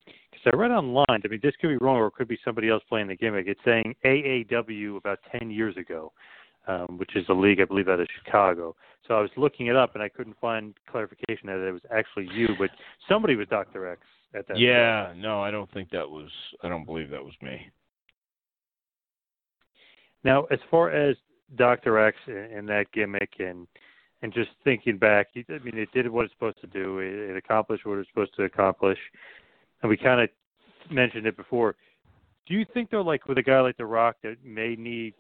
[0.07, 1.05] Because I read online.
[1.09, 3.47] I mean, this could be wrong, or it could be somebody else playing the gimmick.
[3.47, 6.13] It's saying AAW about ten years ago,
[6.71, 8.77] um, which is a league I believe out of Chicago.
[9.09, 12.29] So I was looking it up, and I couldn't find clarification that it was actually
[12.33, 12.71] you, but
[13.09, 14.01] somebody was Doctor X
[14.35, 14.59] at that.
[14.59, 16.31] Yeah, no, I don't think that was.
[16.63, 17.71] I don't believe that was me.
[20.23, 21.17] Now, as far as
[21.57, 23.67] Doctor X and, and that gimmick, and
[24.23, 27.01] and just thinking back, I mean, it did what it's supposed to do.
[27.01, 28.99] It, it accomplished what it's supposed to accomplish,
[29.83, 30.29] and we kind of
[30.91, 31.75] mentioned it before.
[32.47, 35.15] Do you think though, like with a guy like The Rock that may need,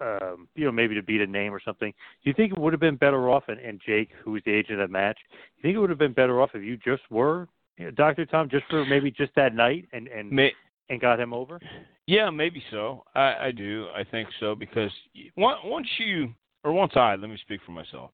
[0.00, 1.92] um, you know, maybe to beat a name or something,
[2.22, 3.44] do you think it would have been better off?
[3.48, 5.90] And, and Jake, who was the agent of that match, do you think it would
[5.90, 9.10] have been better off if you just were you know, Doctor Tom, just for maybe
[9.10, 10.52] just that night, and and May,
[10.90, 11.60] and got him over?
[12.06, 13.04] yeah, maybe so.
[13.14, 13.86] I, I do.
[13.94, 14.90] I think so because
[15.36, 16.34] once once you
[16.64, 18.10] or once I let me speak for myself.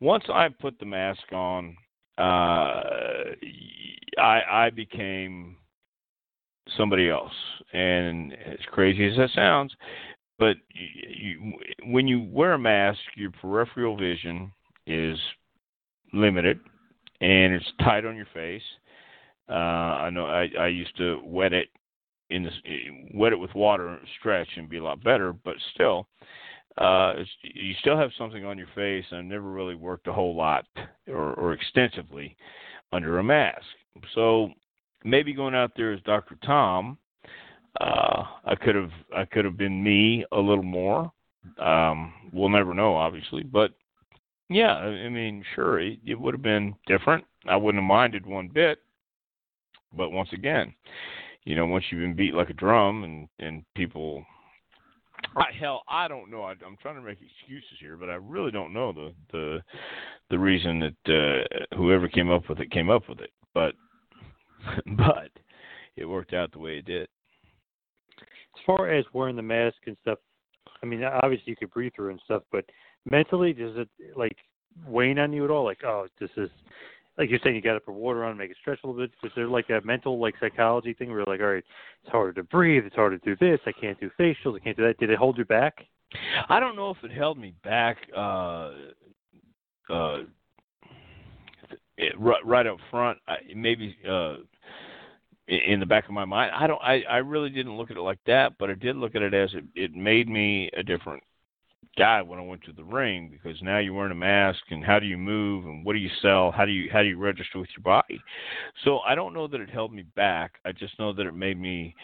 [0.00, 1.76] Once I put the mask on,
[2.16, 2.22] uh,
[4.18, 5.56] I I became
[6.76, 7.32] somebody else.
[7.72, 9.74] And as crazy as that sounds,
[10.38, 11.52] but you, you,
[11.92, 14.52] when you wear a mask, your peripheral vision
[14.86, 15.18] is
[16.12, 16.58] limited,
[17.20, 18.62] and it's tight on your face.
[19.48, 21.68] Uh, I know I, I used to wet it
[22.30, 22.48] in
[23.14, 26.08] wet it with water stretch and be a lot better, but still,
[26.78, 29.04] uh, you still have something on your face.
[29.12, 30.64] I never really worked a whole lot
[31.06, 32.36] or, or extensively
[32.92, 33.62] under a mask.
[34.14, 34.50] So
[35.04, 36.36] maybe going out there as Dr.
[36.44, 36.98] Tom,
[37.80, 41.12] uh, I could have I could have been me a little more.
[41.58, 43.72] Um, we'll never know, obviously, but
[44.48, 47.24] yeah, I mean, sure, it, it would have been different.
[47.46, 48.78] I wouldn't have minded one bit.
[49.96, 50.74] But once again,
[51.44, 54.24] you know, once you've been beat like a drum, and and people,
[55.36, 56.42] I, hell, I don't know.
[56.42, 59.62] I, I'm trying to make excuses here, but I really don't know the the
[60.30, 63.30] the reason that uh, whoever came up with it came up with it.
[63.54, 63.74] But
[64.96, 65.30] but
[65.96, 67.08] it worked out the way it did.
[68.66, 70.18] Far as wearing the mask and stuff,
[70.82, 72.64] I mean, obviously you could breathe through and stuff, but
[73.10, 74.36] mentally, does it like
[74.86, 75.64] wane on you at all?
[75.64, 76.50] Like, oh, this is
[77.16, 79.12] like you're saying, you got to put water on, make it stretch a little bit.
[79.22, 81.64] Was there like a mental like psychology thing where you're like, all right,
[82.02, 84.76] it's harder to breathe, it's harder to do this, I can't do facials, I can't
[84.76, 84.98] do that.
[84.98, 85.74] Did it hold you back?
[86.48, 88.70] I don't know if it held me back uh
[89.90, 90.18] uh
[91.96, 93.18] it, right, right up front.
[93.28, 94.36] I, maybe uh
[95.48, 96.52] in the back of my mind.
[96.54, 99.14] I don't I I really didn't look at it like that, but I did look
[99.14, 101.22] at it as it it made me a different
[101.96, 104.98] guy when I went to the ring because now you're wearing a mask and how
[104.98, 106.50] do you move and what do you sell?
[106.50, 108.20] How do you how do you register with your body?
[108.84, 110.54] So I don't know that it held me back.
[110.64, 111.94] I just know that it made me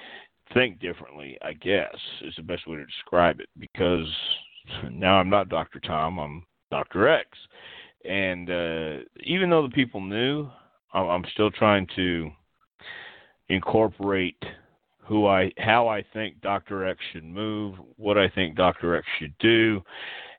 [0.52, 1.38] think differently.
[1.42, 4.06] I guess is the best way to describe it because
[4.90, 5.80] now I'm not Dr.
[5.80, 6.18] Tom.
[6.18, 7.08] I'm Dr.
[7.08, 7.26] X,
[8.04, 10.48] and uh, even though the people knew,
[10.92, 12.30] I'm still trying to
[13.50, 14.42] incorporate
[15.04, 16.86] who I how I think Dr.
[16.86, 18.96] X should move, what I think Dr.
[18.96, 19.82] X should do,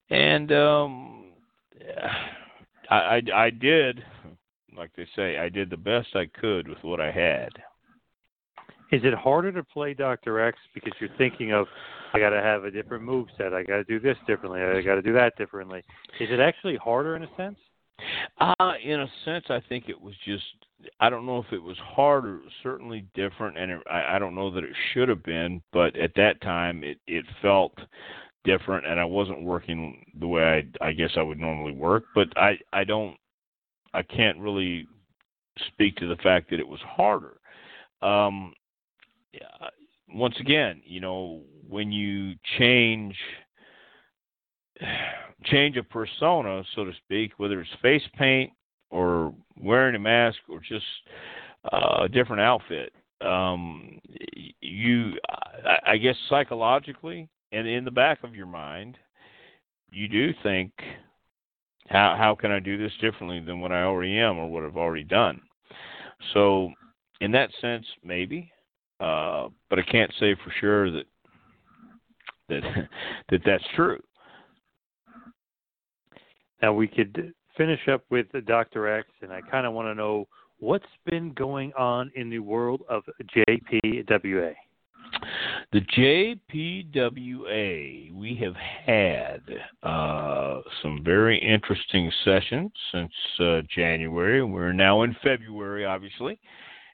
[0.10, 1.26] and um,
[2.90, 4.04] I, I I did,
[4.76, 7.50] like they say, I did the best I could with what I had.
[8.92, 10.42] Is it harder to play Dr.
[10.42, 11.68] X because you're thinking of
[12.14, 14.82] I got to have a different move set, I got to do this differently, I
[14.82, 15.80] got to do that differently?
[16.20, 17.58] Is it actually harder in a sense?
[18.40, 20.44] Uh, in a sense, I think it was just.
[21.00, 24.34] I don't know if it was hard or certainly different, and it, I, I don't
[24.34, 25.62] know that it should have been.
[25.72, 27.78] But at that time, it it felt
[28.44, 32.06] different, and I wasn't working the way I I guess I would normally work.
[32.16, 33.16] But I I don't
[33.94, 34.88] I can't really
[35.68, 37.38] speak to the fact that it was harder.
[38.02, 38.54] Um,
[40.14, 43.16] once again, you know, when you change
[45.46, 48.52] change of persona, so to speak, whether it's face paint
[48.90, 50.86] or wearing a mask or just
[51.72, 54.00] uh, a different outfit, um,
[54.62, 55.14] you,
[55.86, 58.98] I, guess, psychologically and in the back of your mind,
[59.92, 60.72] you do think,
[61.88, 64.78] how how can I do this differently than what I already am or what I've
[64.78, 65.42] already done?
[66.34, 66.72] So,
[67.20, 68.52] in that sense, maybe,
[69.00, 71.06] uh, but I can't say for sure that
[72.48, 72.62] that
[73.30, 74.00] that that's true.
[76.62, 78.88] Now we could finish up with Dr.
[78.88, 80.28] X, and I kind of want to know
[80.60, 83.04] what's been going on in the world of
[83.36, 84.54] JPWA.
[85.74, 86.38] The
[86.94, 89.42] JPWA, we have had
[89.84, 94.44] uh, some very interesting sessions since uh, January.
[94.44, 96.40] We're now in February, obviously,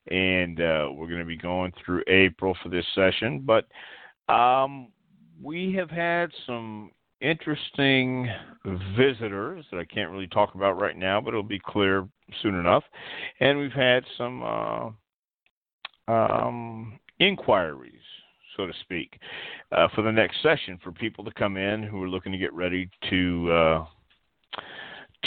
[0.07, 3.45] and uh, we're going to be going through April for this session.
[3.45, 3.65] But
[4.34, 4.88] um,
[5.41, 6.91] we have had some
[7.22, 8.30] interesting
[8.97, 12.07] visitors that I can't really talk about right now, but it'll be clear
[12.41, 12.84] soon enough.
[13.39, 17.93] And we've had some uh, um, inquiries,
[18.55, 19.20] so to speak,
[19.72, 22.53] uh, for the next session for people to come in who are looking to get
[22.53, 23.86] ready to uh,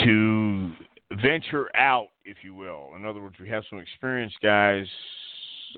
[0.05, 0.73] to
[1.21, 2.91] venture out, if you will.
[2.97, 4.87] In other words, we have some experienced guys,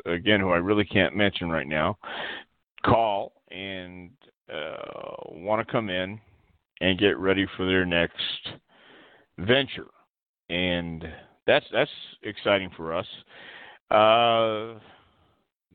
[0.04, 1.96] again, who I really can't mention right now,
[2.84, 4.10] call and
[4.53, 6.20] uh, want to come in
[6.80, 8.16] and get ready for their next
[9.38, 9.88] venture,
[10.50, 11.05] and
[11.46, 11.90] that's that's
[12.22, 13.07] exciting for us.
[13.90, 14.78] Uh,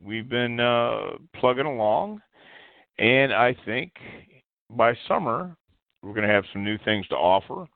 [0.03, 2.21] we've been uh, plugging along,
[2.99, 3.91] and I think
[4.69, 5.55] by summer
[6.01, 7.67] we're going to have some new things to offer.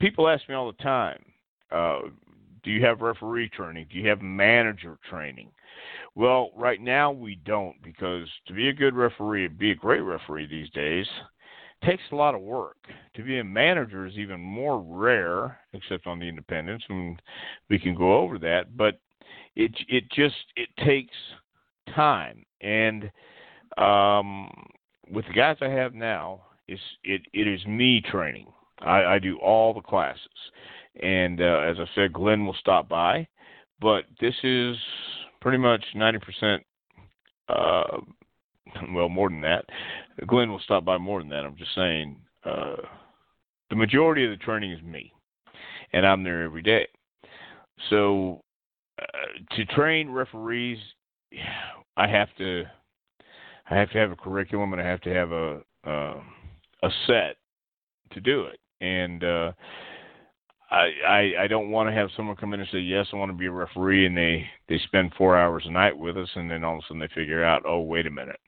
[0.00, 1.22] People ask me all the time,
[1.72, 2.00] uh,
[2.62, 3.86] "Do you have referee training?
[3.90, 5.50] Do you have manager training?"
[6.14, 10.46] Well, right now we don't because to be a good referee, be a great referee
[10.46, 11.06] these days,
[11.84, 12.76] takes a lot of work.
[13.14, 17.20] To be a manager is even more rare, except on the independents, and
[17.68, 18.76] we can go over that.
[18.76, 18.98] But
[19.56, 21.14] it it just it takes
[21.94, 23.10] time, and
[23.76, 24.50] um,
[25.10, 28.46] with the guys I have now, it's it it is me training.
[28.80, 30.22] I, I do all the classes,
[31.02, 33.26] and uh, as I said, Glenn will stop by.
[33.80, 34.76] But this is
[35.40, 36.58] pretty much 90%,
[37.48, 37.98] uh,
[38.92, 39.64] well, more than that.
[40.26, 41.44] Glenn will stop by more than that.
[41.44, 42.76] I'm just saying uh,
[43.70, 45.12] the majority of the training is me,
[45.92, 46.88] and I'm there every day.
[47.90, 48.42] So
[49.00, 50.78] uh, to train referees,
[51.96, 52.64] I have to
[53.70, 56.20] I have to have a curriculum and I have to have a uh,
[56.82, 57.36] a set
[58.12, 58.58] to do it.
[58.80, 59.52] And uh,
[60.70, 63.36] I, I don't want to have someone come in and say yes I want to
[63.36, 66.62] be a referee and they they spend four hours a night with us and then
[66.62, 68.40] all of a sudden they figure out oh wait a minute.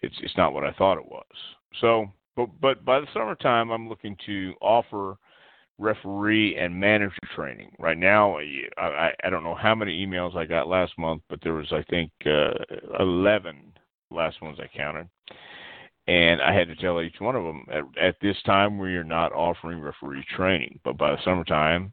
[0.00, 1.24] It's it's not what I thought it was.
[1.80, 2.06] So
[2.36, 5.16] but but by the summertime I'm looking to offer
[5.78, 7.72] referee and manager training.
[7.78, 8.38] Right now
[8.76, 11.82] I I don't know how many emails I got last month but there was I
[11.90, 12.50] think uh,
[13.00, 13.72] eleven
[14.12, 15.08] last ones I counted
[16.08, 19.04] and I had to tell each one of them at, at this time we are
[19.04, 21.92] not offering referee training, but by the summertime,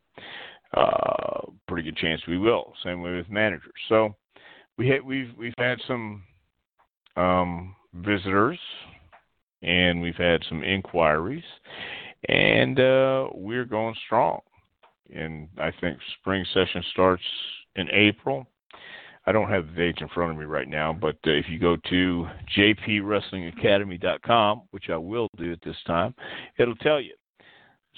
[0.73, 2.73] uh, pretty good chance we will.
[2.83, 3.73] Same way with managers.
[3.89, 4.15] So
[4.77, 6.23] we had, we've we've had some
[7.17, 8.59] um, visitors,
[9.61, 11.43] and we've had some inquiries,
[12.29, 14.39] and uh, we're going strong.
[15.13, 17.23] And I think spring session starts
[17.75, 18.47] in April.
[19.27, 21.57] I don't have the dates in front of me right now, but uh, if you
[21.59, 26.13] go to jpwrestlingacademy.com, which I will do at this time,
[26.57, 27.15] it'll tell you.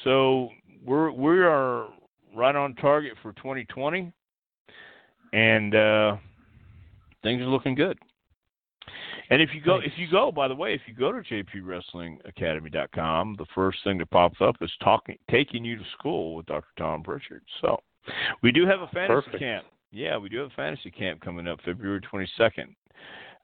[0.03, 0.49] So
[0.86, 1.88] we're we are
[2.36, 4.11] right on target for 2020,
[5.34, 6.15] and uh,
[7.23, 7.99] things are looking good.
[9.30, 13.36] And if you go, if you go, by the way, if you go to jpwrestlingacademy.com,
[13.38, 16.69] the first thing that pops up is talking, taking you to school with Dr.
[16.78, 17.41] Tom Prichard.
[17.59, 17.82] So,
[18.41, 19.39] we do have a fantasy Perfect.
[19.39, 19.65] camp.
[19.91, 22.75] Yeah, we do have a fantasy camp coming up February 22nd.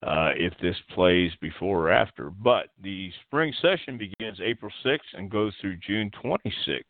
[0.01, 5.31] Uh, if this plays before or after, but the spring session begins April 6th and
[5.31, 6.81] goes through June 26th.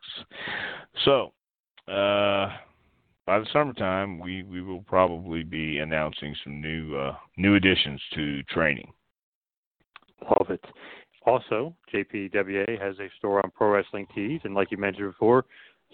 [1.06, 1.32] So,
[1.88, 2.50] uh,
[3.28, 8.42] by the summertime, we, we will probably be announcing some new uh, new additions to
[8.44, 8.92] training.
[10.24, 10.66] Love it.
[11.26, 15.46] Also, JPWA has a store on Pro Wrestling Tees, and like you mentioned before,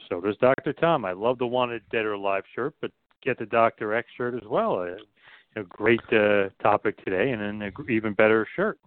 [0.08, 0.72] so does Dr.
[0.74, 1.04] Tom.
[1.04, 2.92] I love the Wanted Dead or Alive shirt, but
[3.24, 3.94] get the Dr.
[3.94, 4.82] X shirt as well.
[4.82, 8.80] A, a great uh, topic today, and an even better shirt.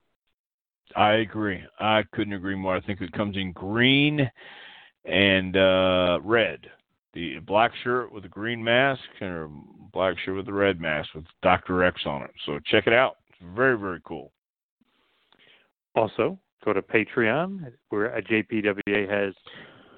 [0.97, 1.63] I agree.
[1.81, 2.77] I couldn't agree more.
[2.77, 4.31] I think it comes in green
[5.05, 6.61] and uh, red.
[7.15, 9.51] The black shirt with a green mask, or
[9.93, 11.85] black shirt with a red mask with Dr.
[11.85, 12.31] X on it.
[12.47, 13.17] So check it out.
[13.29, 14.33] It's very, very cool.
[15.95, 19.35] Also, go to Patreon, where JPWA has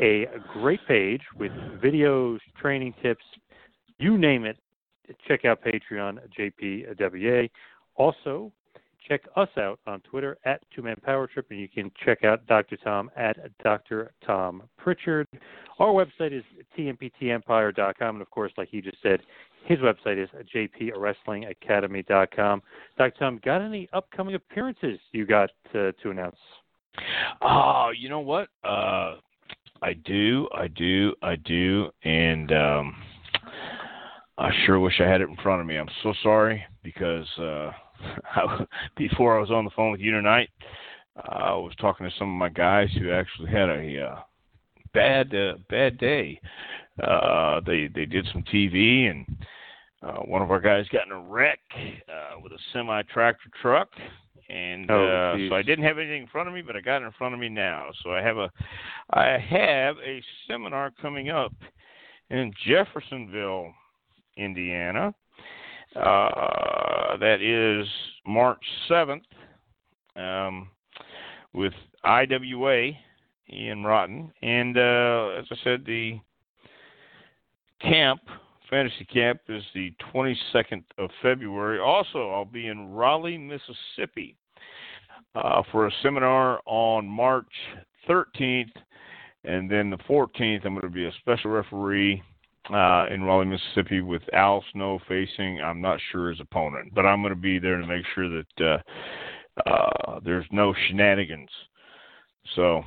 [0.00, 3.24] a great page with videos, training tips,
[3.98, 4.58] you name it.
[5.28, 7.50] Check out Patreon, JPWA.
[7.96, 8.50] Also,
[9.06, 12.46] check us out on Twitter at Two Man Power Trip, and you can check out
[12.46, 12.78] Dr.
[12.78, 14.12] Tom at Dr.
[14.26, 15.28] Tom Prichard.
[15.78, 16.42] Our website is
[16.78, 19.20] tmptempire.com, and of course, like he just said,
[19.64, 22.62] his website is jpwrestlingacademy.com.
[22.98, 23.14] Dr.
[23.18, 26.38] Tom, got any upcoming appearances you got uh, to announce?
[27.42, 28.48] Oh, you know what?
[28.62, 29.16] Uh,
[29.82, 32.94] I do, I do, I do, and um,
[34.36, 35.76] I sure wish I had it in front of me.
[35.76, 37.70] I'm so sorry because uh,
[38.34, 38.66] I,
[38.96, 40.50] before I was on the phone with you tonight,
[41.16, 44.20] I was talking to some of my guys who actually had a uh,
[44.92, 46.40] bad uh, bad day.
[47.02, 49.26] Uh, they they did some TV and
[50.02, 51.60] uh, one of our guys got in a wreck
[52.08, 53.88] uh, with a semi tractor truck,
[54.48, 57.02] and Oh, uh, so I didn't have anything in front of me, but I got
[57.02, 57.90] it in front of me now.
[58.02, 58.50] So I have a
[59.10, 61.52] I have a seminar coming up
[62.30, 63.72] in Jeffersonville,
[64.36, 65.14] Indiana.
[65.96, 67.86] Uh, that is
[68.26, 69.24] March seventh,
[70.16, 70.68] um,
[71.52, 71.72] with
[72.02, 72.90] IWA
[73.52, 76.18] Ian Rotten, and uh, as I said, the
[77.80, 78.20] camp
[78.74, 81.78] fantasy camp is the 22nd of February.
[81.78, 84.36] Also, I'll be in Raleigh, Mississippi,
[85.34, 87.52] uh, for a seminar on March
[88.08, 88.72] 13th,
[89.44, 92.22] and then the 14th, I'm going to be a special referee
[92.72, 95.60] uh, in Raleigh, Mississippi, with Al Snow facing.
[95.60, 98.82] I'm not sure his opponent, but I'm going to be there to make sure that
[99.66, 101.50] uh, uh, there's no shenanigans.
[102.56, 102.82] So,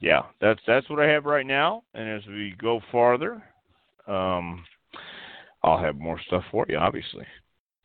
[0.00, 1.82] yeah, that's that's what I have right now.
[1.94, 3.42] And as we go farther,
[4.06, 4.64] um,
[5.62, 7.26] I'll have more stuff for you, obviously.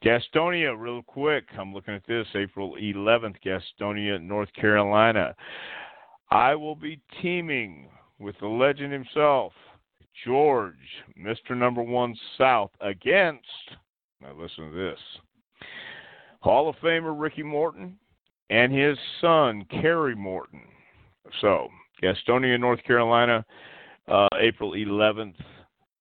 [0.04, 1.46] Gastonia, real quick.
[1.58, 5.36] I'm looking at this April 11th, Gastonia, North Carolina.
[6.32, 7.90] I will be teaming
[8.20, 9.52] with the legend himself,
[10.26, 10.76] George,
[11.20, 11.56] Mr.
[11.56, 13.46] Number One South, against,
[14.22, 15.00] now listen to this,
[16.42, 17.98] Hall of Famer Ricky Morton
[18.50, 20.62] and his son, Kerry Morton.
[21.42, 21.68] So,
[22.02, 23.46] Gastonia, North Carolina,
[24.08, 25.36] uh, April 11th.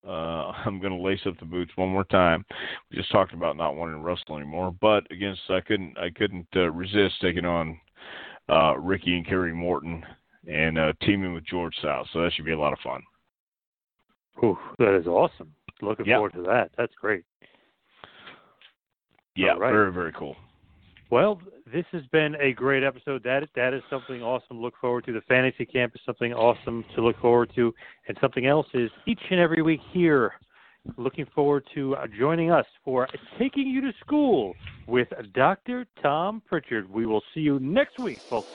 [0.06, 0.10] Uh,
[0.64, 2.44] I'm going to lace up the boots one more time.
[2.90, 6.46] We just talked about not wanting to wrestle anymore, but against I couldn't I couldn't
[6.56, 7.78] uh, resist taking on
[8.48, 10.04] uh, Ricky and Kerry Morton
[10.46, 12.06] and uh, teaming with George South.
[12.12, 13.02] So that should be a lot of fun.
[14.44, 15.52] Ooh, that is awesome.
[15.82, 16.16] Looking Yeah.
[16.16, 16.70] forward to that.
[16.76, 17.24] That's great.
[19.36, 19.70] Yeah, All right.
[19.72, 20.36] very very cool.
[21.10, 21.40] Well,
[21.72, 23.22] this has been a great episode.
[23.22, 25.12] That that is something awesome to look forward to.
[25.12, 27.74] The fantasy camp is something awesome to look forward to,
[28.08, 30.32] and something else is each and every week here.
[30.96, 33.08] Looking forward to uh, joining us for
[33.38, 34.54] taking you to school
[34.86, 35.86] with Dr.
[36.02, 36.88] Tom Prichard.
[36.90, 38.48] We will see you next week, folks.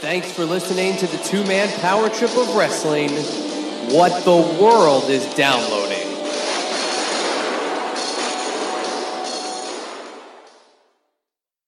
[0.00, 3.10] Thanks for listening to the two man power trip of wrestling.
[3.88, 5.99] What the world is downloading.